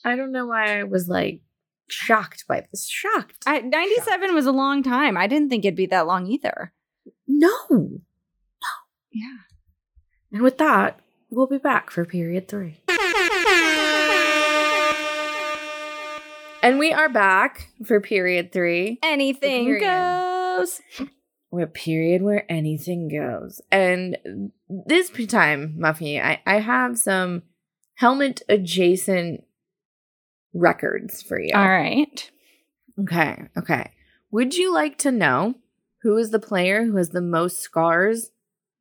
I 0.06 0.16
don't 0.16 0.32
know 0.32 0.46
why 0.46 0.80
I 0.80 0.84
was 0.84 1.08
like 1.08 1.42
shocked 1.90 2.46
by 2.48 2.62
this. 2.70 2.88
Shocked. 2.88 3.38
I, 3.48 3.60
97 3.62 4.34
was 4.36 4.46
a 4.46 4.52
long 4.52 4.84
time. 4.84 5.18
I 5.18 5.26
didn't 5.28 5.50
think 5.50 5.66
it'd 5.66 5.76
be 5.76 5.88
that 5.88 6.06
long 6.08 6.28
either. 6.28 6.74
no. 7.28 7.50
No. 7.70 8.00
Yeah. 9.12 9.38
And 10.32 10.42
with 10.44 10.58
that, 10.60 11.00
we'll 11.32 11.48
be 11.48 11.58
back 11.58 11.90
for 11.90 12.06
period 12.06 12.48
three. 12.48 12.82
And 16.64 16.80
we 16.80 16.92
are 16.92 17.08
back 17.08 17.70
for 17.86 18.02
period 18.02 18.52
three. 18.52 19.00
Anything 19.04 19.66
Period. 19.66 19.82
goes. 19.82 20.82
We're 21.50 21.64
a 21.64 21.68
period 21.68 22.22
where 22.24 22.52
anything 22.52 23.08
goes. 23.08 23.62
And 23.72 24.18
this 24.70 25.10
time, 25.28 25.78
Muffy, 25.80 26.22
I, 26.22 26.42
I 26.46 26.60
have 26.60 26.98
some 26.98 27.44
helmet 27.96 28.42
adjacent 28.50 29.44
records 30.54 31.22
for 31.22 31.40
you. 31.40 31.54
All 31.56 31.68
right. 31.68 32.32
Okay, 33.00 33.48
okay. 33.58 33.92
Would 34.32 34.56
you 34.56 34.74
like 34.74 34.98
to 35.00 35.12
know 35.12 35.56
who 36.02 36.18
is 36.18 36.32
the 36.32 36.40
player 36.40 36.86
who 36.86 36.98
has 36.98 37.10
the 37.10 37.22
most 37.22 37.60
scars 37.60 38.32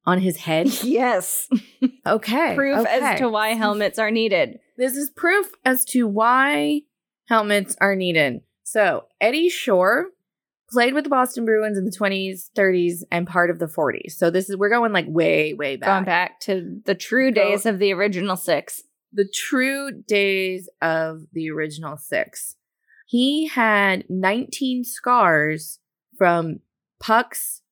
on 0.05 0.21
his 0.21 0.39
head? 0.39 0.69
Yes. 0.83 1.49
Okay. 2.07 2.55
Proof 2.55 2.79
okay. 2.79 3.01
as 3.01 3.19
to 3.21 3.29
why 3.29 3.49
helmets 3.51 3.99
are 3.99 4.11
needed. 4.11 4.61
This 4.77 4.97
is 4.97 5.11
proof 5.11 5.53
as 5.65 5.85
to 5.87 6.07
why 6.07 6.83
helmets 7.29 7.77
are 7.81 7.97
needed. 7.97 8.43
So, 8.63 9.07
Eddie 9.21 9.49
Shore 9.49 10.09
played 10.77 10.95
with 10.95 11.05
the 11.05 11.11
Boston 11.11 11.45
Bruins 11.45 11.79
in 11.79 11.85
the 11.85 11.91
20s, 11.91 12.51
30s, 12.57 13.03
and 13.11 13.27
part 13.27 13.51
of 13.51 13.59
the 13.59 13.67
40s. 13.67 14.13
So, 14.13 14.31
this 14.31 14.51
is, 14.51 14.57
we're 14.57 14.69
going 14.69 14.93
like 14.93 15.07
way, 15.09 15.55
way 15.55 15.77
back. 15.77 15.87
Going 15.89 16.05
back 16.05 16.41
to 16.41 16.81
the 16.85 16.95
true 16.95 17.31
Go- 17.33 17.43
days 17.43 17.65
of 17.67 17.79
the 17.79 17.93
original 17.93 18.37
six. 18.37 18.83
The 19.13 19.27
true 19.35 19.91
days 20.07 20.69
of 20.83 21.23
the 21.33 21.51
original 21.51 21.97
six. 21.97 22.57
He 23.07 23.47
had 23.47 24.05
19 24.11 24.85
scars 24.85 25.79
from 26.19 26.61
pucks 27.01 27.63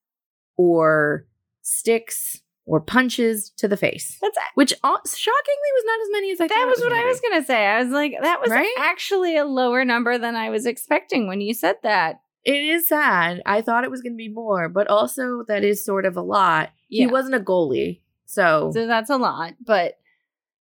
or 0.56 1.26
sticks 1.62 2.40
or 2.66 2.80
punches 2.80 3.50
to 3.58 3.68
the 3.68 3.76
face, 3.76 4.16
That's 4.22 4.38
which 4.54 4.70
shockingly 4.70 5.70
was 5.74 5.84
not 5.86 6.00
as 6.00 6.08
many 6.12 6.30
as 6.32 6.40
I 6.40 6.48
thought. 6.48 6.54
that 6.54 6.66
was 6.66 6.80
what 6.80 6.92
I 6.94 7.04
was 7.04 7.20
gonna 7.20 7.44
say. 7.44 7.66
I 7.66 7.82
was 7.82 7.90
like, 7.92 8.12
that 8.22 8.40
was 8.40 8.50
Right? 8.50 8.74
actually 8.78 9.36
a 9.36 9.44
lower 9.44 9.84
number 9.84 10.16
than 10.16 10.34
I 10.34 10.48
was 10.48 10.64
expecting 10.64 11.26
when 11.26 11.42
you 11.42 11.52
said 11.52 11.76
that. 11.82 12.20
It 12.44 12.62
is 12.62 12.88
sad. 12.88 13.42
I 13.46 13.62
thought 13.62 13.84
it 13.84 13.90
was 13.90 14.02
going 14.02 14.12
to 14.12 14.18
be 14.18 14.28
more, 14.28 14.68
but 14.68 14.88
also 14.88 15.44
that 15.48 15.64
is 15.64 15.84
sort 15.84 16.04
of 16.04 16.16
a 16.16 16.22
lot. 16.22 16.70
Yeah. 16.88 17.06
He 17.06 17.12
wasn't 17.12 17.36
a 17.36 17.40
goalie, 17.40 18.00
so, 18.26 18.70
So 18.74 18.86
that's 18.86 19.10
a 19.10 19.16
lot, 19.16 19.54
but 19.64 19.94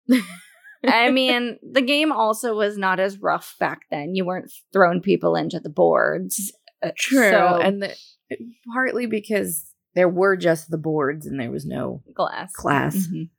I 0.87 1.11
mean, 1.11 1.59
the 1.63 1.83
game 1.83 2.13
also 2.13 2.55
was 2.55 2.77
not 2.77 3.01
as 3.01 3.19
rough 3.19 3.57
back 3.59 3.83
then. 3.91 4.15
You 4.15 4.25
weren't 4.25 4.53
throwing 4.73 5.01
people 5.01 5.35
into 5.35 5.59
the 5.59 5.71
boards. 5.71 6.53
Uh, 6.83 6.91
true. 6.97 7.31
so- 7.31 7.61
and 7.63 7.83
the, 7.83 7.97
partly 8.73 9.07
because 9.07 9.73
there 9.95 10.09
were 10.09 10.37
just 10.37 10.71
the 10.71 10.79
boards 10.79 11.27
and 11.27 11.41
there 11.41 11.51
was 11.51 11.65
no, 11.67 12.03
glass. 12.15 12.53
Glass. 12.55 13.07
Mhm, 13.09 13.31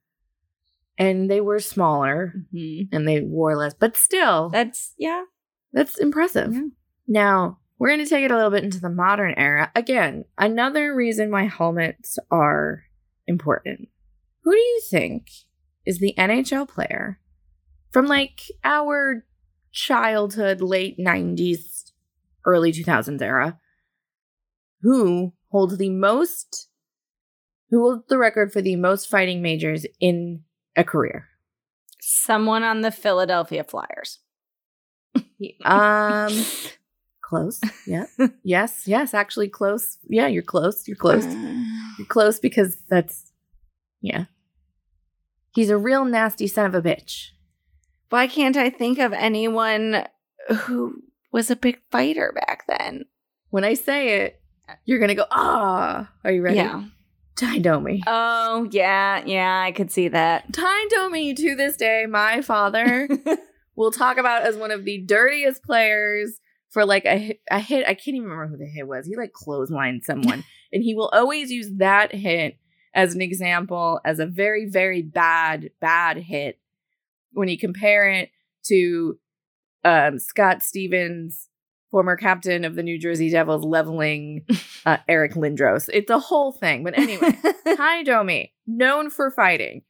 and 0.97 1.29
they 1.29 1.41
were 1.41 1.59
smaller 1.59 2.33
mhm. 2.53 2.87
and 2.91 3.07
they 3.07 3.21
wore 3.21 3.55
less, 3.55 3.73
but 3.73 3.97
still, 3.97 4.49
That's 4.49 4.93
yeah. 4.97 5.23
that's 5.73 5.97
impressive. 5.97 6.53
Yeah. 6.53 6.61
Now, 7.07 7.59
we're 7.77 7.89
going 7.89 8.03
to 8.03 8.09
take 8.09 8.23
it 8.23 8.31
a 8.31 8.35
little 8.35 8.51
bit 8.51 8.63
into 8.63 8.79
the 8.79 8.89
modern 8.89 9.33
era. 9.37 9.71
Again, 9.75 10.25
another 10.37 10.95
reason 10.95 11.31
why 11.31 11.43
helmets 11.43 12.17
are 12.31 12.83
important. 13.27 13.89
Who 14.43 14.51
do 14.51 14.57
you 14.57 14.81
think 14.89 15.27
is 15.85 15.99
the 15.99 16.13
NHL 16.17 16.69
player 16.69 17.19
from 17.91 18.05
like 18.05 18.41
our 18.63 19.25
childhood, 19.71 20.61
late 20.61 20.97
90s, 20.97 21.91
early 22.45 22.71
2000s 22.71 23.21
era 23.21 23.59
who 24.81 25.33
holds 25.49 25.77
the 25.77 25.89
most, 25.89 26.69
who 27.71 27.81
holds 27.81 28.07
the 28.07 28.17
record 28.17 28.53
for 28.53 28.61
the 28.61 28.75
most 28.75 29.09
fighting 29.09 29.41
majors 29.41 29.85
in 29.99 30.43
a 30.75 30.83
career? 30.83 31.27
Someone 31.99 32.63
on 32.63 32.81
the 32.81 32.91
Philadelphia 32.91 33.63
Flyers. 33.63 34.19
Um, 35.65 36.31
close. 37.25 37.59
Yeah. 37.87 38.05
yes. 38.43 38.83
Yes. 38.85 39.13
Actually, 39.13 39.49
close. 39.49 39.97
Yeah, 40.07 40.27
you're 40.27 40.43
close. 40.43 40.87
You're 40.87 40.97
close. 40.97 41.25
You're 41.97 42.07
close 42.07 42.39
because 42.39 42.75
that's, 42.89 43.31
yeah. 44.01 44.25
He's 45.53 45.69
a 45.69 45.77
real 45.77 46.03
nasty 46.03 46.45
son 46.45 46.65
of 46.65 46.75
a 46.75 46.81
bitch. 46.81 47.29
Why 48.09 48.27
can't 48.27 48.57
I 48.57 48.69
think 48.69 48.99
of 48.99 49.13
anyone 49.13 50.05
who 50.49 51.01
was 51.31 51.49
a 51.49 51.55
big 51.55 51.79
fighter 51.91 52.33
back 52.35 52.65
then? 52.67 53.05
When 53.49 53.63
I 53.63 53.75
say 53.75 54.25
it, 54.25 54.41
you're 54.83 54.99
gonna 54.99 55.15
go, 55.15 55.25
ah. 55.31 56.11
Are 56.25 56.31
you 56.31 56.41
ready? 56.41 56.57
Yeah. 56.57 56.83
Ty 57.37 57.59
Domi. 57.59 58.03
Oh, 58.05 58.67
yeah, 58.71 59.23
yeah, 59.25 59.61
I 59.61 59.71
could 59.71 59.91
see 59.91 60.09
that. 60.09 60.51
Ty 60.53 60.87
Domi, 60.89 61.33
to 61.33 61.55
this 61.55 61.77
day, 61.77 62.05
my 62.09 62.41
father 62.41 63.07
will 63.77 63.91
talk 63.91 64.17
about 64.17 64.43
as 64.43 64.57
one 64.57 64.71
of 64.71 64.83
the 64.83 64.97
dirtiest 64.97 65.63
players 65.63 66.39
for 66.75 66.85
like 66.85 67.05
a 67.05 67.17
hit, 67.17 67.41
a 67.49 67.57
hit. 67.57 67.87
I 67.87 67.93
can't 67.93 68.17
even 68.17 68.27
remember 68.27 68.47
who 68.47 68.57
the 68.57 68.69
hit 68.69 68.85
was. 68.85 69.07
He 69.07 69.15
like 69.15 69.31
clotheslined 69.31 70.03
someone, 70.03 70.43
and 70.73 70.83
he 70.83 70.93
will 70.93 71.07
always 71.13 71.49
use 71.49 71.71
that 71.77 72.13
hit 72.13 72.57
as 72.93 73.15
an 73.15 73.21
example 73.21 74.01
as 74.03 74.19
a 74.19 74.25
very 74.25 74.69
very 74.69 75.01
bad 75.01 75.69
bad 75.79 76.17
hit 76.17 76.59
when 77.31 77.47
you 77.47 77.57
compare 77.57 78.09
it 78.09 78.29
to 78.65 79.17
um, 79.85 80.19
Scott 80.19 80.63
Stevens, 80.63 81.47
former 81.91 82.17
captain 82.17 82.65
of 82.65 82.75
the 82.75 82.83
New 82.83 82.99
Jersey 82.99 83.29
Devils, 83.29 83.63
leveling 83.63 84.45
uh, 84.85 84.97
Eric 85.07 85.35
Lindros. 85.35 85.89
It's 85.93 86.11
a 86.11 86.19
whole 86.19 86.51
thing. 86.51 86.83
But 86.83 86.99
anyway, 86.99 87.37
Ty 87.77 88.03
Domi, 88.03 88.53
known 88.67 89.09
for 89.09 89.31
fighting. 89.31 89.83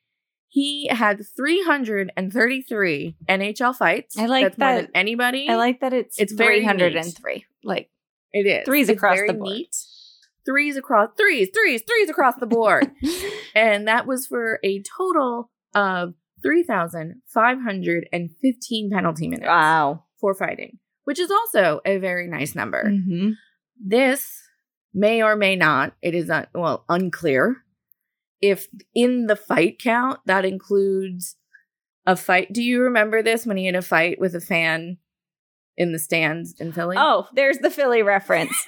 He 0.56 0.88
had 0.88 1.22
333 1.36 3.18
NHL 3.28 3.76
fights. 3.76 4.18
I 4.18 4.28
like 4.28 4.46
That's 4.46 4.58
more 4.58 4.70
that. 4.70 4.82
than 4.84 4.92
anybody. 4.96 5.50
I 5.50 5.58
like 5.58 5.82
that 5.82 5.92
it's 5.92 6.18
It's 6.18 6.32
very 6.32 6.60
three 6.60 6.66
hundred 6.66 6.96
and 6.96 7.14
three. 7.14 7.44
Like 7.62 7.90
it 8.32 8.48
is. 8.48 8.64
threes 8.64 8.88
It's 8.88 8.96
across 8.96 9.20
the 9.28 9.34
board. 9.34 9.50
Neat. 9.50 9.76
Threes 10.46 10.78
across 10.78 11.10
threes, 11.18 11.50
threes, 11.54 11.82
threes 11.86 12.10
across 12.10 12.36
the 12.40 12.46
board. 12.46 12.90
and 13.54 13.86
that 13.90 14.08
was 14.08 14.28
for 14.28 14.62
a 14.64 14.82
total 14.98 15.52
of 15.74 16.14
3,515 16.42 18.90
penalty 18.92 19.28
minutes 19.28 19.46
wow. 19.46 20.06
for 20.22 20.34
fighting, 20.34 20.80
which 21.04 21.20
is 21.20 21.32
also 21.32 21.82
a 21.86 21.98
very 21.98 22.30
nice 22.30 22.56
number. 22.56 22.86
Mm-hmm. 22.86 23.32
This 23.86 24.32
may 24.94 25.22
or 25.22 25.36
may 25.36 25.58
not, 25.58 25.96
it 26.02 26.16
is 26.16 26.30
un- 26.30 26.48
well 26.56 26.86
unclear 26.88 27.58
if 28.42 28.68
in 28.94 29.28
the 29.28 29.36
fight 29.36 29.80
count 29.80 30.20
that 30.26 30.46
includes 30.46 31.36
a 32.06 32.16
fight. 32.16 32.54
Do 32.54 32.62
you 32.62 32.82
remember 32.82 33.24
this 33.24 33.46
when 33.46 33.58
he 33.58 33.66
had 33.66 33.76
a 33.76 33.82
fight 33.82 34.20
with 34.20 34.36
a 34.36 34.42
fan 34.42 34.98
in 35.78 35.92
the 35.92 36.00
stands 36.00 36.56
in 36.60 36.72
Philly? 36.72 36.96
Oh, 37.00 37.28
there's 37.34 37.58
the 37.60 37.72
Philly 37.72 38.04
reference. 38.04 38.56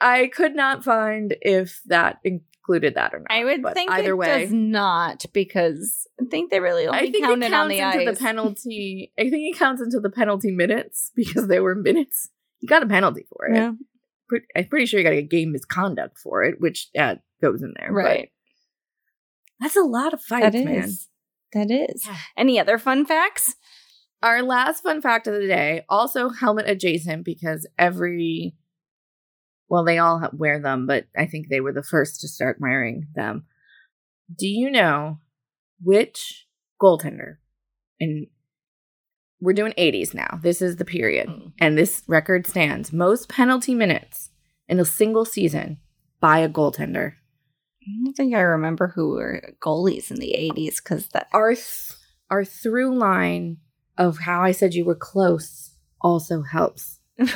I 0.00 0.28
could 0.34 0.54
not 0.54 0.84
find 0.84 1.36
if 1.40 1.80
that 1.86 2.18
included 2.24 2.94
that 2.96 3.14
or 3.14 3.20
not. 3.20 3.30
I 3.30 3.44
would 3.44 3.64
think 3.74 3.90
either 3.90 4.10
it 4.10 4.16
way, 4.16 4.42
does 4.42 4.52
not 4.52 5.24
because 5.32 6.08
I 6.20 6.24
think 6.30 6.50
they 6.50 6.60
really 6.60 6.86
only 6.86 6.98
I 6.98 7.10
think 7.10 7.24
counted 7.24 7.46
it 7.46 7.50
counts 7.50 7.62
on 7.62 7.68
the 7.68 7.78
into 7.78 8.10
ice. 8.10 8.18
the 8.18 8.24
penalty. 8.24 9.12
I 9.18 9.30
think 9.30 9.54
it 9.54 9.58
counts 9.58 9.80
into 9.80 10.00
the 10.00 10.10
penalty 10.10 10.50
minutes 10.50 11.12
because 11.14 11.46
they 11.46 11.60
were 11.60 11.74
minutes. 11.74 12.28
You 12.60 12.68
got 12.68 12.82
a 12.82 12.86
penalty 12.86 13.24
for 13.28 13.46
it. 13.46 13.54
Yeah, 13.56 13.72
Pretty- 14.32 14.46
I'm 14.56 14.66
pretty 14.68 14.86
sure 14.86 14.98
you 14.98 15.04
got 15.04 15.10
to 15.10 15.20
get 15.22 15.30
game 15.30 15.52
misconduct 15.52 16.18
for 16.18 16.42
it, 16.42 16.58
which 16.58 16.88
uh, 16.98 17.16
goes 17.42 17.62
in 17.62 17.74
there. 17.78 17.92
right. 17.92 18.30
That's 19.60 19.76
a 19.76 19.82
lot 19.82 20.14
of 20.14 20.22
fights, 20.22 20.44
That 20.46 20.54
is. 20.54 20.64
man. 20.64 20.88
That 21.68 21.70
is. 21.70 22.04
Yeah. 22.06 22.16
Any 22.36 22.58
other 22.58 22.78
fun 22.78 23.04
facts? 23.04 23.54
Our 24.22 24.42
last 24.42 24.82
fun 24.82 25.02
fact 25.02 25.26
of 25.26 25.34
the 25.34 25.46
day, 25.46 25.84
also 25.88 26.30
helmet 26.30 26.68
adjacent, 26.68 27.24
because 27.24 27.68
every, 27.78 28.54
well, 29.68 29.84
they 29.84 29.98
all 29.98 30.26
wear 30.32 30.60
them, 30.60 30.86
but 30.86 31.04
I 31.16 31.26
think 31.26 31.48
they 31.48 31.60
were 31.60 31.72
the 31.74 31.82
first 31.82 32.20
to 32.22 32.28
start 32.28 32.56
wearing 32.58 33.08
them. 33.14 33.44
Do 34.34 34.46
you 34.48 34.70
know 34.70 35.18
which 35.82 36.46
goaltender? 36.80 37.36
And 38.00 38.28
we're 39.42 39.52
doing 39.52 39.74
80s 39.76 40.14
now. 40.14 40.38
This 40.40 40.62
is 40.62 40.76
the 40.76 40.84
period. 40.84 41.28
Mm. 41.28 41.52
And 41.58 41.76
this 41.76 42.02
record 42.06 42.46
stands 42.46 42.92
most 42.92 43.28
penalty 43.28 43.74
minutes 43.74 44.30
in 44.68 44.78
a 44.78 44.84
single 44.84 45.24
season 45.24 45.78
by 46.20 46.38
a 46.38 46.48
goaltender. 46.48 47.14
I 47.82 48.04
don't 48.04 48.14
think 48.14 48.34
I 48.34 48.40
remember 48.40 48.92
who 48.94 49.10
were 49.10 49.54
goalies 49.60 50.12
in 50.12 50.18
the 50.18 50.36
80s 50.54 50.76
because 50.76 51.08
that. 51.08 51.26
our 51.32 51.54
th- 51.54 51.94
our 52.30 52.44
through 52.44 52.96
line 52.96 53.58
of 53.98 54.18
how 54.20 54.40
I 54.40 54.52
said 54.52 54.72
you 54.72 54.84
were 54.84 54.94
close 54.94 55.72
also 56.00 56.42
helps. 56.42 57.00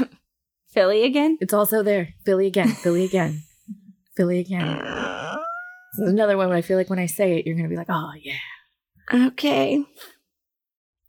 Philly 0.68 1.02
again? 1.02 1.36
It's 1.40 1.52
also 1.52 1.82
there. 1.82 2.14
Philly 2.24 2.46
again. 2.46 2.68
Philly 2.68 3.04
again. 3.04 3.42
Philly 4.16 4.38
again. 4.38 4.78
This 4.78 6.06
is 6.06 6.12
another 6.12 6.36
one 6.36 6.48
where 6.48 6.56
I 6.56 6.62
feel 6.62 6.78
like 6.78 6.88
when 6.88 6.98
I 6.98 7.06
say 7.06 7.38
it, 7.38 7.46
you're 7.46 7.56
gonna 7.56 7.68
be 7.68 7.76
like, 7.76 7.90
oh 7.90 8.12
yeah. 8.22 9.26
Okay. 9.26 9.84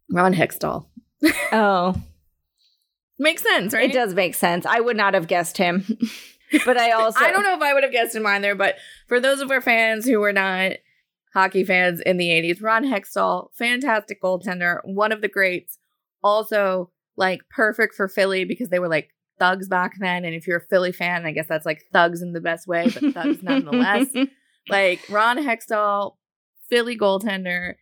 Ron 0.09 0.33
Hextall. 0.33 0.85
Oh, 1.51 1.95
Makes 3.19 3.43
sense, 3.43 3.73
right? 3.73 3.89
it 3.89 3.93
does 3.93 4.13
make 4.13 4.35
sense. 4.35 4.65
I 4.65 4.79
would 4.79 4.95
not 4.97 5.13
have 5.15 5.27
guessed 5.27 5.57
him. 5.57 5.85
but 6.65 6.77
I 6.77 6.91
also 6.91 7.19
I 7.19 7.31
don't 7.31 7.43
know 7.43 7.55
if 7.55 7.61
I 7.61 7.73
would 7.73 7.83
have 7.83 7.91
guessed 7.91 8.15
him 8.15 8.25
either, 8.27 8.53
but 8.55 8.75
for 9.07 9.19
those 9.19 9.41
of 9.41 9.49
our 9.49 9.61
fans 9.61 10.05
who 10.05 10.19
were 10.19 10.33
not 10.33 10.73
hockey 11.33 11.63
fans 11.63 11.99
in 11.99 12.17
the 12.17 12.29
80s, 12.29 12.61
Ron 12.61 12.83
Hextall, 12.85 13.49
fantastic 13.53 14.21
goaltender, 14.21 14.79
one 14.83 15.11
of 15.11 15.21
the 15.21 15.27
greats. 15.27 15.79
Also, 16.23 16.91
like 17.15 17.41
perfect 17.49 17.95
for 17.95 18.07
Philly 18.07 18.45
because 18.45 18.69
they 18.69 18.79
were 18.79 18.87
like 18.87 19.09
thugs 19.39 19.67
back 19.67 19.93
then. 19.99 20.23
And 20.23 20.35
if 20.35 20.45
you're 20.47 20.57
a 20.57 20.67
Philly 20.67 20.91
fan, 20.91 21.25
I 21.25 21.31
guess 21.31 21.47
that's 21.47 21.65
like 21.65 21.85
thugs 21.91 22.21
in 22.21 22.33
the 22.33 22.41
best 22.41 22.67
way, 22.67 22.87
but 22.89 23.13
thugs 23.13 23.39
nonetheless. 23.41 24.07
like 24.69 25.01
Ron 25.09 25.37
Hextall, 25.37 26.15
Philly 26.69 26.97
goaltender. 26.97 27.75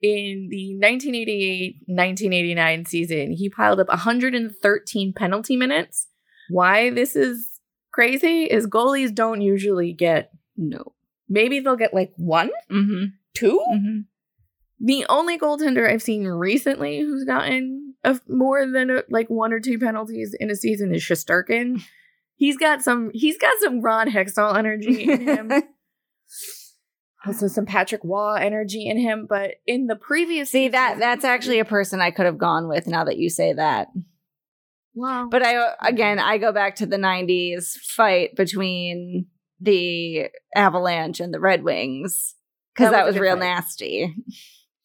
In 0.00 0.48
the 0.50 0.74
1988 0.74 1.76
1989 1.86 2.84
season, 2.86 3.32
he 3.32 3.48
piled 3.48 3.80
up 3.80 3.88
113 3.88 5.12
penalty 5.12 5.56
minutes. 5.56 6.06
Why 6.50 6.90
this 6.90 7.16
is 7.16 7.48
crazy 7.92 8.44
is 8.44 8.66
goalies 8.68 9.12
don't 9.14 9.40
usually 9.40 9.92
get, 9.92 10.30
no. 10.56 10.94
maybe 11.28 11.58
they'll 11.60 11.76
get 11.76 11.92
like 11.92 12.12
one, 12.16 12.50
Mm-hmm. 12.70 13.04
2 13.34 13.60
Mm-hmm. 13.72 13.98
The 14.80 15.04
only 15.08 15.36
goaltender 15.38 15.90
I've 15.90 16.02
seen 16.02 16.24
recently 16.26 17.00
who's 17.00 17.24
gotten 17.24 17.94
of 18.04 18.20
more 18.28 18.64
than 18.70 18.90
uh 18.90 19.02
like 19.10 19.28
one 19.28 19.52
or 19.52 19.58
two 19.58 19.78
penalties 19.78 20.34
in 20.38 20.50
a 20.50 20.54
season 20.54 20.94
is 20.94 21.02
Shesterkin. 21.02 21.82
He's 22.36 22.56
got 22.56 22.82
some. 22.82 23.10
He's 23.12 23.36
got 23.36 23.54
some 23.60 23.80
Ron 23.80 24.08
Hextall 24.08 24.56
energy 24.56 25.10
in 25.10 25.22
him. 25.22 25.50
also 27.26 27.48
some 27.48 27.66
Patrick 27.66 28.00
Roy 28.04 28.34
energy 28.36 28.86
in 28.88 28.98
him. 28.98 29.26
But 29.28 29.52
in 29.66 29.86
the 29.86 29.96
previous 29.96 30.50
See 30.50 30.68
that 30.68 30.98
that's 30.98 31.24
actually 31.24 31.58
a 31.58 31.64
person 31.64 32.00
I 32.00 32.10
could 32.10 32.26
have 32.26 32.38
gone 32.38 32.68
with 32.68 32.86
now 32.86 33.04
that 33.04 33.18
you 33.18 33.28
say 33.30 33.52
that. 33.52 33.88
wow. 34.94 35.28
But 35.30 35.42
I 35.44 35.74
again 35.86 36.18
I 36.18 36.38
go 36.38 36.52
back 36.52 36.76
to 36.76 36.86
the 36.86 36.96
90s 36.96 37.72
fight 37.96 38.36
between 38.36 39.26
the 39.60 40.28
Avalanche 40.54 41.20
and 41.20 41.34
the 41.34 41.40
Red 41.40 41.64
Wings 41.64 42.34
cuz 42.76 42.84
That 42.86 42.92
that, 42.92 43.06
was 43.06 43.14
was, 43.14 43.20
real 43.22 43.34
fight. 43.34 43.40
nasty. 43.40 44.14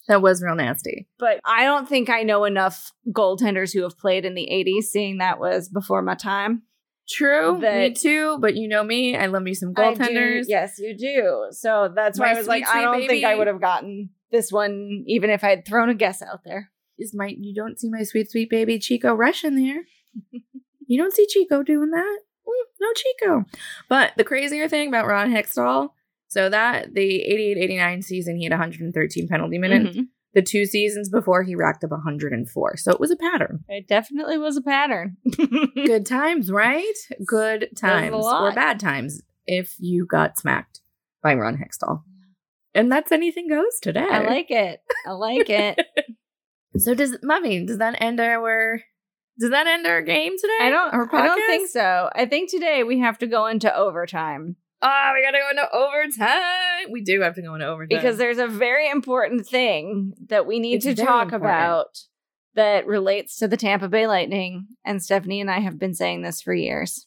that 0.07 0.21
was 0.21 0.41
real 0.41 0.55
nasty. 0.55 1.07
But 1.19 1.39
I 1.45 1.63
don't 1.65 1.87
think 1.87 2.09
I 2.09 2.23
know 2.23 2.43
enough 2.45 2.91
goaltenders 3.11 3.73
who 3.73 3.83
have 3.83 3.97
played 3.97 4.25
in 4.25 4.33
the 4.33 4.49
80s 4.51 4.85
seeing 4.85 5.19
that 5.19 5.39
was 5.39 5.69
before 5.69 6.01
my 6.01 6.15
time. 6.15 6.63
True, 7.09 7.59
me 7.59 7.93
too. 7.93 8.37
But 8.39 8.55
you 8.55 8.67
know 8.67 8.83
me, 8.83 9.15
I 9.15 9.25
love 9.27 9.43
me 9.43 9.53
some 9.53 9.73
goaltenders. 9.73 10.45
yes, 10.47 10.79
you 10.79 10.95
do. 10.97 11.47
So 11.51 11.91
that's 11.93 12.19
why 12.19 12.27
My 12.27 12.31
I 12.31 12.37
was 12.37 12.47
like 12.47 12.67
I 12.67 12.81
don't 12.81 13.05
think 13.07 13.25
I 13.25 13.35
would 13.35 13.47
have 13.47 13.61
gotten 13.61 14.09
this 14.31 14.51
one 14.51 15.03
even 15.07 15.29
if 15.29 15.43
I 15.43 15.49
had 15.49 15.65
thrown 15.65 15.89
a 15.89 15.93
guess 15.93 16.21
out 16.21 16.43
there. 16.45 16.71
Is 16.97 17.13
my 17.13 17.33
you 17.37 17.53
don't 17.53 17.79
see 17.79 17.89
my 17.89 18.03
sweet 18.03 18.31
sweet 18.31 18.49
baby 18.49 18.79
Chico 18.79 19.15
Resch 19.15 19.43
in 19.43 19.55
there? 19.55 19.83
you 20.87 20.97
don't 20.97 21.13
see 21.13 21.25
Chico 21.27 21.63
doing 21.63 21.89
that. 21.91 22.19
Mm, 22.47 22.63
no 22.79 22.87
Chico. 22.95 23.45
But 23.89 24.13
the 24.15 24.23
crazier 24.23 24.69
thing 24.69 24.87
about 24.87 25.07
Ron 25.07 25.31
Hextall, 25.31 25.89
so 26.27 26.49
that 26.49 26.93
the 26.93 27.55
88-89 27.57 28.03
season 28.03 28.37
he 28.37 28.43
had 28.45 28.51
113 28.51 29.27
penalty 29.27 29.57
minutes. 29.57 29.97
Mhm. 29.97 30.07
The 30.33 30.41
two 30.41 30.65
seasons 30.65 31.09
before 31.09 31.43
he 31.43 31.55
racked 31.55 31.83
up 31.83 31.91
104. 31.91 32.77
So 32.77 32.91
it 32.91 32.99
was 32.99 33.11
a 33.11 33.15
pattern. 33.15 33.63
It 33.67 33.87
definitely 33.87 34.37
was 34.37 34.57
a 34.57 34.61
pattern. 34.61 35.17
Good 35.75 36.05
times, 36.05 36.51
right? 36.51 36.95
Good 37.25 37.69
times 37.77 38.15
or 38.15 38.51
bad 38.51 38.79
times 38.79 39.21
if 39.45 39.75
you 39.79 40.05
got 40.05 40.39
smacked 40.39 40.81
by 41.21 41.35
Ron 41.35 41.57
Hextall. 41.57 42.03
And 42.73 42.91
that's 42.91 43.11
anything 43.11 43.47
goes 43.47 43.79
today. 43.81 44.07
I 44.09 44.21
like 44.21 44.49
it. 44.49 44.81
I 45.07 45.11
like 45.11 45.49
it. 45.49 45.79
So 46.75 46.95
does 46.95 47.15
Mummy, 47.21 47.63
does 47.67 47.77
that 47.77 48.01
end 48.01 48.19
our 48.19 48.81
does 49.39 49.51
that 49.51 49.67
end 49.67 49.85
our 49.87 50.01
game 50.01 50.33
today? 50.39 50.57
I 50.59 50.69
don't 50.69 50.93
Our 50.93 51.15
I 51.15 51.27
don't 51.27 51.47
think 51.47 51.69
so. 51.69 52.09
I 52.13 52.25
think 52.25 52.49
today 52.49 52.83
we 52.83 52.99
have 52.99 53.17
to 53.19 53.27
go 53.27 53.47
into 53.47 53.75
overtime 53.75 54.55
Oh, 54.85 55.11
we 55.13 55.23
gotta 55.23 55.37
go 55.37 55.49
into 55.49 55.73
overtime. 55.73 56.91
We 56.91 57.01
do 57.01 57.21
have 57.21 57.35
to 57.35 57.41
go 57.41 57.53
into 57.53 57.65
overtime. 57.65 57.97
because 57.97 58.17
there's 58.17 58.37
a 58.37 58.47
very 58.47 58.89
important 58.89 59.47
thing 59.47 60.13
that 60.27 60.45
we 60.45 60.59
need 60.59 60.75
It's 60.75 60.85
to 60.85 60.95
talk 60.95 61.31
important. 61.31 61.43
about 61.43 61.99
that 62.55 62.85
relates 62.85 63.37
to 63.37 63.47
the 63.47 63.55
Tampa 63.57 63.87
Bay 63.87 64.07
Lightning 64.07 64.67
and 64.85 65.01
Stephanie 65.01 65.39
and 65.41 65.49
I 65.49 65.59
have 65.59 65.79
been 65.79 65.93
saying 65.93 66.21
this 66.21 66.41
for 66.41 66.53
years. 66.53 67.03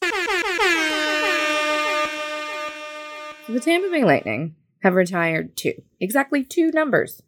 The 3.49 3.59
Tampa 3.61 3.89
Bay 3.89 4.03
Lightning 4.03 4.55
have 4.81 4.95
retired 4.95 5.55
two. 5.55 5.73
Exactly 6.01 6.43
two 6.43 6.69
numbers. 6.71 7.21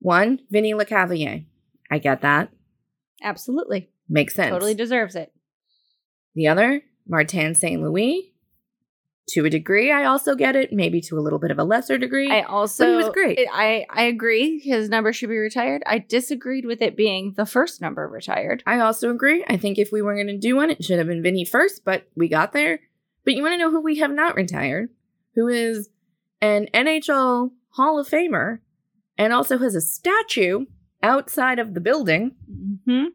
One, 0.00 0.40
Vinny 0.50 0.72
Lecavalier. 0.72 1.44
I 1.90 1.98
get 1.98 2.22
that. 2.22 2.50
Absolutely. 3.22 3.90
Makes 4.08 4.34
sense. 4.34 4.50
Totally 4.50 4.74
deserves 4.74 5.14
it. 5.16 5.32
the 6.34 6.46
other, 6.48 6.82
Martin 7.06 7.54
St. 7.54 7.82
Louis. 7.82 8.32
To 9.30 9.44
a 9.44 9.50
degree, 9.50 9.92
I 9.92 10.04
also 10.04 10.34
get 10.34 10.56
it. 10.56 10.72
Maybe 10.72 11.00
to 11.02 11.18
a 11.18 11.20
little 11.20 11.38
bit 11.38 11.50
of 11.50 11.58
a 11.58 11.64
lesser 11.64 11.98
degree. 11.98 12.30
I 12.30 12.42
also 12.42 12.96
was 12.96 13.10
great. 13.10 13.38
I 13.52 13.84
I 13.90 14.04
agree 14.04 14.58
his 14.58 14.88
number 14.88 15.12
should 15.12 15.28
be 15.28 15.36
retired. 15.36 15.82
I 15.86 15.98
disagreed 15.98 16.64
with 16.64 16.80
it 16.80 16.96
being 16.96 17.34
the 17.36 17.46
first 17.46 17.80
number 17.80 18.08
retired. 18.08 18.62
I 18.66 18.80
also 18.80 19.10
agree. 19.10 19.44
I 19.48 19.56
think 19.56 19.78
if 19.78 19.92
we 19.92 20.02
were 20.02 20.14
going 20.14 20.28
to 20.28 20.38
do 20.38 20.56
one, 20.56 20.70
it 20.70 20.82
should 20.82 20.98
have 20.98 21.08
been 21.08 21.22
Vinny 21.22 21.44
first, 21.44 21.84
but 21.84 22.08
we 22.16 22.28
got 22.28 22.52
there. 22.52 22.80
But 23.24 23.34
you 23.34 23.42
want 23.42 23.52
to 23.54 23.58
know 23.58 23.70
who 23.70 23.82
we 23.82 23.98
have 23.98 24.12
not 24.12 24.34
retired? 24.34 24.88
Who 25.34 25.48
is 25.48 25.90
an 26.40 26.68
NHL 26.72 27.50
Hall 27.70 27.98
of 27.98 28.08
Famer 28.08 28.58
and 29.16 29.32
also 29.32 29.58
has 29.58 29.74
a 29.74 29.80
statue 29.80 30.66
outside 31.02 31.58
of 31.58 31.74
the 31.74 31.80
building. 31.80 32.32
Mm-hmm. 32.50 33.06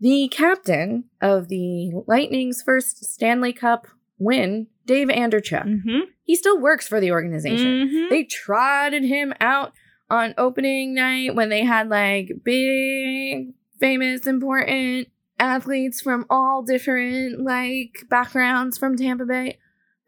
The 0.00 0.28
captain 0.28 1.04
of 1.20 1.48
the 1.48 1.92
Lightning's 2.06 2.62
first 2.62 3.04
Stanley 3.04 3.52
Cup 3.52 3.86
win, 4.18 4.66
Dave 4.90 5.06
Andreychuk. 5.06 5.64
Mm-hmm. 5.64 5.98
He 6.24 6.34
still 6.34 6.60
works 6.60 6.88
for 6.88 6.98
the 6.98 7.12
organization. 7.12 7.88
Mhm. 7.88 8.10
They 8.10 8.24
trotted 8.24 9.04
him 9.04 9.32
out 9.40 9.72
on 10.10 10.34
opening 10.36 10.94
night 10.94 11.36
when 11.36 11.48
they 11.48 11.64
had 11.64 11.88
like 11.88 12.32
big, 12.44 13.52
famous, 13.78 14.26
important 14.26 15.06
athletes 15.38 16.00
from 16.00 16.26
all 16.28 16.64
different 16.64 17.40
like 17.40 18.04
backgrounds 18.10 18.78
from 18.78 18.96
Tampa 18.96 19.24
Bay. 19.26 19.58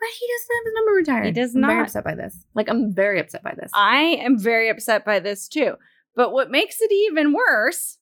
But 0.01 0.09
he 0.18 0.27
doesn't 0.27 0.57
have 0.57 0.64
his 0.64 0.75
number 0.75 0.92
retired. 0.92 1.27
He 1.27 1.40
does 1.40 1.55
not. 1.55 1.71
I'm 1.71 1.77
very 1.77 1.85
upset 1.85 2.05
by 2.05 2.14
this. 2.16 2.45
Like 2.57 2.68
I'm 2.68 2.92
very 2.92 3.21
upset 3.21 3.45
by 3.45 3.55
this. 3.57 3.71
I 3.73 4.01
am 4.21 4.37
very 4.37 4.68
upset 4.68 5.05
by 5.05 5.21
this 5.21 5.47
too. 5.47 5.75
But 6.16 6.33
what 6.33 6.51
makes 6.51 6.81
it 6.81 6.90
even 6.90 7.33
worse 7.33 7.99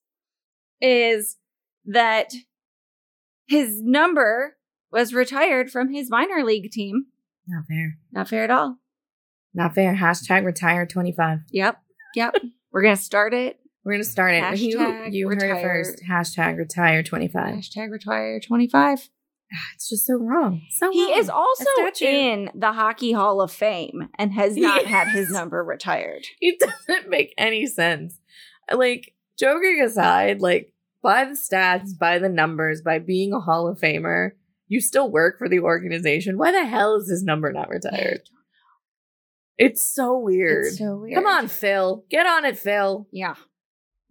is 0.80 1.36
that 1.84 2.32
his 3.48 3.82
number 3.82 4.56
was 4.92 5.14
retired 5.14 5.70
from 5.70 5.92
his 5.92 6.10
minor 6.10 6.44
league 6.44 6.70
team. 6.70 7.06
Not 7.46 7.64
fair. 7.68 7.98
Not 8.12 8.28
fair 8.28 8.44
at 8.44 8.50
all. 8.50 8.78
Not 9.54 9.74
fair. 9.74 9.94
Hashtag 9.96 10.44
retire 10.44 10.86
25. 10.86 11.40
Yep. 11.50 11.76
Yep. 12.14 12.34
We're 12.72 12.82
going 12.82 12.96
to 12.96 13.02
start 13.02 13.34
it. 13.34 13.60
We're 13.82 13.92
gonna 13.92 14.04
start 14.04 14.34
it. 14.34 14.58
you 14.60 14.78
Hashtag 14.78 15.12
you 15.14 15.28
heard 15.28 15.42
it 15.42 15.62
first. 15.62 16.02
Hashtag 16.08 16.58
retire 16.58 17.02
25. 17.02 17.54
Hashtag 17.54 17.90
retire 17.90 18.38
25. 18.38 19.08
Ah, 19.52 19.56
it's 19.74 19.88
just 19.88 20.06
so 20.06 20.14
wrong. 20.20 20.60
So 20.70 20.92
He 20.92 21.02
wrong. 21.10 21.18
is 21.18 21.30
also 21.30 21.64
in 22.02 22.50
the 22.54 22.72
Hockey 22.72 23.12
Hall 23.12 23.40
of 23.40 23.50
Fame 23.50 24.08
and 24.18 24.32
has 24.34 24.54
not 24.56 24.84
had 24.84 25.08
his 25.08 25.30
number 25.30 25.64
retired. 25.64 26.24
It 26.42 26.60
doesn't 26.60 27.08
make 27.08 27.32
any 27.38 27.66
sense. 27.66 28.18
Like, 28.70 29.14
joking 29.38 29.80
aside, 29.82 30.40
like, 30.42 30.74
by 31.02 31.24
the 31.24 31.32
stats, 31.32 31.98
by 31.98 32.18
the 32.18 32.28
numbers, 32.28 32.82
by 32.82 32.98
being 32.98 33.32
a 33.32 33.40
Hall 33.40 33.66
of 33.66 33.80
Famer, 33.80 34.32
you 34.70 34.80
still 34.80 35.10
work 35.10 35.36
for 35.36 35.48
the 35.48 35.58
organization. 35.58 36.38
Why 36.38 36.52
the 36.52 36.64
hell 36.64 36.94
is 36.94 37.10
his 37.10 37.24
number 37.24 37.52
not 37.52 37.68
retired? 37.68 38.20
It's 39.58 39.82
so 39.82 40.16
weird. 40.16 40.66
It's 40.66 40.78
so 40.78 40.96
weird. 40.96 41.16
Come 41.16 41.26
on, 41.26 41.48
Phil. 41.48 42.04
Get 42.08 42.24
on 42.24 42.44
it, 42.44 42.56
Phil. 42.56 43.08
Yeah. 43.10 43.34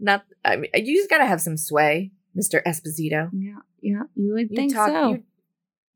Not, 0.02 0.26
I 0.43 0.58
mean, 0.58 0.69
you 0.74 0.98
just 0.98 1.10
gotta 1.10 1.26
have 1.26 1.39
some 1.39 1.56
sway, 1.56 2.12
Mr. 2.38 2.62
Esposito. 2.67 3.30
Yeah. 3.34 3.60
Yeah. 3.82 4.04
You 4.15 4.34
would 4.34 4.50
You 4.52 4.56
think 4.56 4.74
talk, 4.74 4.89
so. 4.89 5.10
You, 5.12 5.24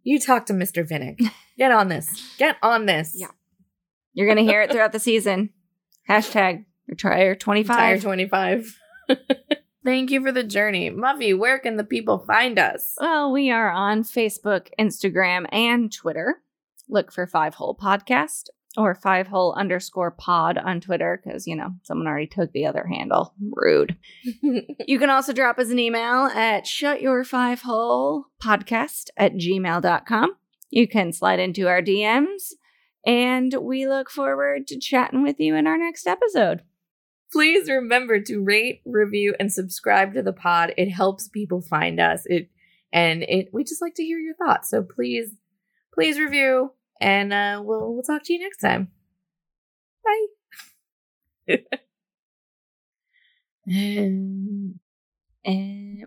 you 0.03 0.19
talk 0.19 0.45
to 0.45 0.53
Mr. 0.53 0.89
Vinik. 0.89 1.19
Get 1.57 1.73
on 1.73 1.89
this. 1.89 2.07
Get 2.37 2.55
on 2.63 2.85
this. 2.85 3.11
Yeah. 3.13 3.27
You're 4.13 4.27
going 4.33 4.45
to 4.45 4.49
hear 4.49 4.61
it 4.61 4.71
throughout 4.71 4.93
the 4.93 4.99
season. 4.99 5.49
Hashtag 6.09 6.63
retire 6.87 7.35
25. 7.35 7.75
Tire 7.75 7.99
25. 7.99 8.79
Thank 9.85 10.11
you 10.11 10.21
for 10.21 10.31
the 10.31 10.43
journey. 10.43 10.89
Muffy, 10.89 11.37
where 11.37 11.59
can 11.59 11.75
the 11.77 11.83
people 11.83 12.19
find 12.25 12.57
us? 12.57 12.93
Well, 12.99 13.31
we 13.31 13.51
are 13.51 13.69
on 13.69 14.03
Facebook, 14.03 14.69
Instagram, 14.79 15.45
and 15.51 15.91
Twitter. 15.91 16.41
Look 16.89 17.11
for 17.11 17.27
Five 17.27 17.55
Hole 17.55 17.77
Podcast. 17.79 18.43
or 18.75 18.95
five 18.95 19.27
hole 19.27 19.53
underscore 19.53 20.09
pod 20.09 20.57
on 20.57 20.81
Twitter 20.81 21.21
because, 21.23 21.45
you 21.45 21.55
know, 21.55 21.69
someone 21.83 22.07
already 22.07 22.25
took 22.27 22.51
the 22.53 22.65
other 22.65 22.87
handle. 22.87 23.33
Rude. 23.51 23.95
you 24.87 24.97
can 24.97 25.11
also 25.11 25.31
drop 25.31 25.59
us 25.59 25.69
an 25.69 25.77
email 25.77 26.25
at 26.33 26.65
shut 26.65 26.99
your 27.01 27.23
five 27.23 27.61
hole 27.61 28.25
podcast 28.43 29.09
at 29.15 29.33
gmail.com. 29.33 30.35
You 30.71 30.87
can 30.87 31.13
slide 31.13 31.39
into 31.39 31.67
our 31.67 31.83
DMs 31.83 32.53
and 33.05 33.53
we 33.61 33.87
look 33.87 34.09
forward 34.09 34.65
to 34.67 34.79
chatting 34.79 35.21
with 35.21 35.39
you 35.39 35.55
in 35.55 35.67
our 35.67 35.77
next 35.77 36.07
episode. 36.07 36.63
Please 37.33 37.69
remember 37.69 38.21
to 38.21 38.41
rate, 38.43 38.81
review, 38.85 39.35
and 39.39 39.51
subscribe 39.51 40.13
to 40.13 40.21
the 40.23 40.33
pod. 40.33 40.73
It 40.77 40.91
helps 40.91 41.27
people 41.27 41.61
find 41.61 41.99
us. 41.99 42.23
It 42.27 42.49
and 42.93 43.23
it 43.23 43.49
we 43.53 43.63
just 43.63 43.81
like 43.81 43.95
to 43.95 44.03
hear 44.03 44.19
your 44.19 44.35
thoughts. 44.35 44.69
So 44.69 44.83
please, 44.83 45.31
please 45.95 46.19
review, 46.19 46.73
and 47.01 47.33
uh, 47.33 47.61
we'll 47.65 47.93
we'll 47.93 48.03
talk 48.03 48.23
to 48.25 48.33
you 48.33 48.39
next 48.39 48.59
time. 48.59 48.89
Bye. 51.47 51.57
And, 53.65 54.79
and 55.45 56.05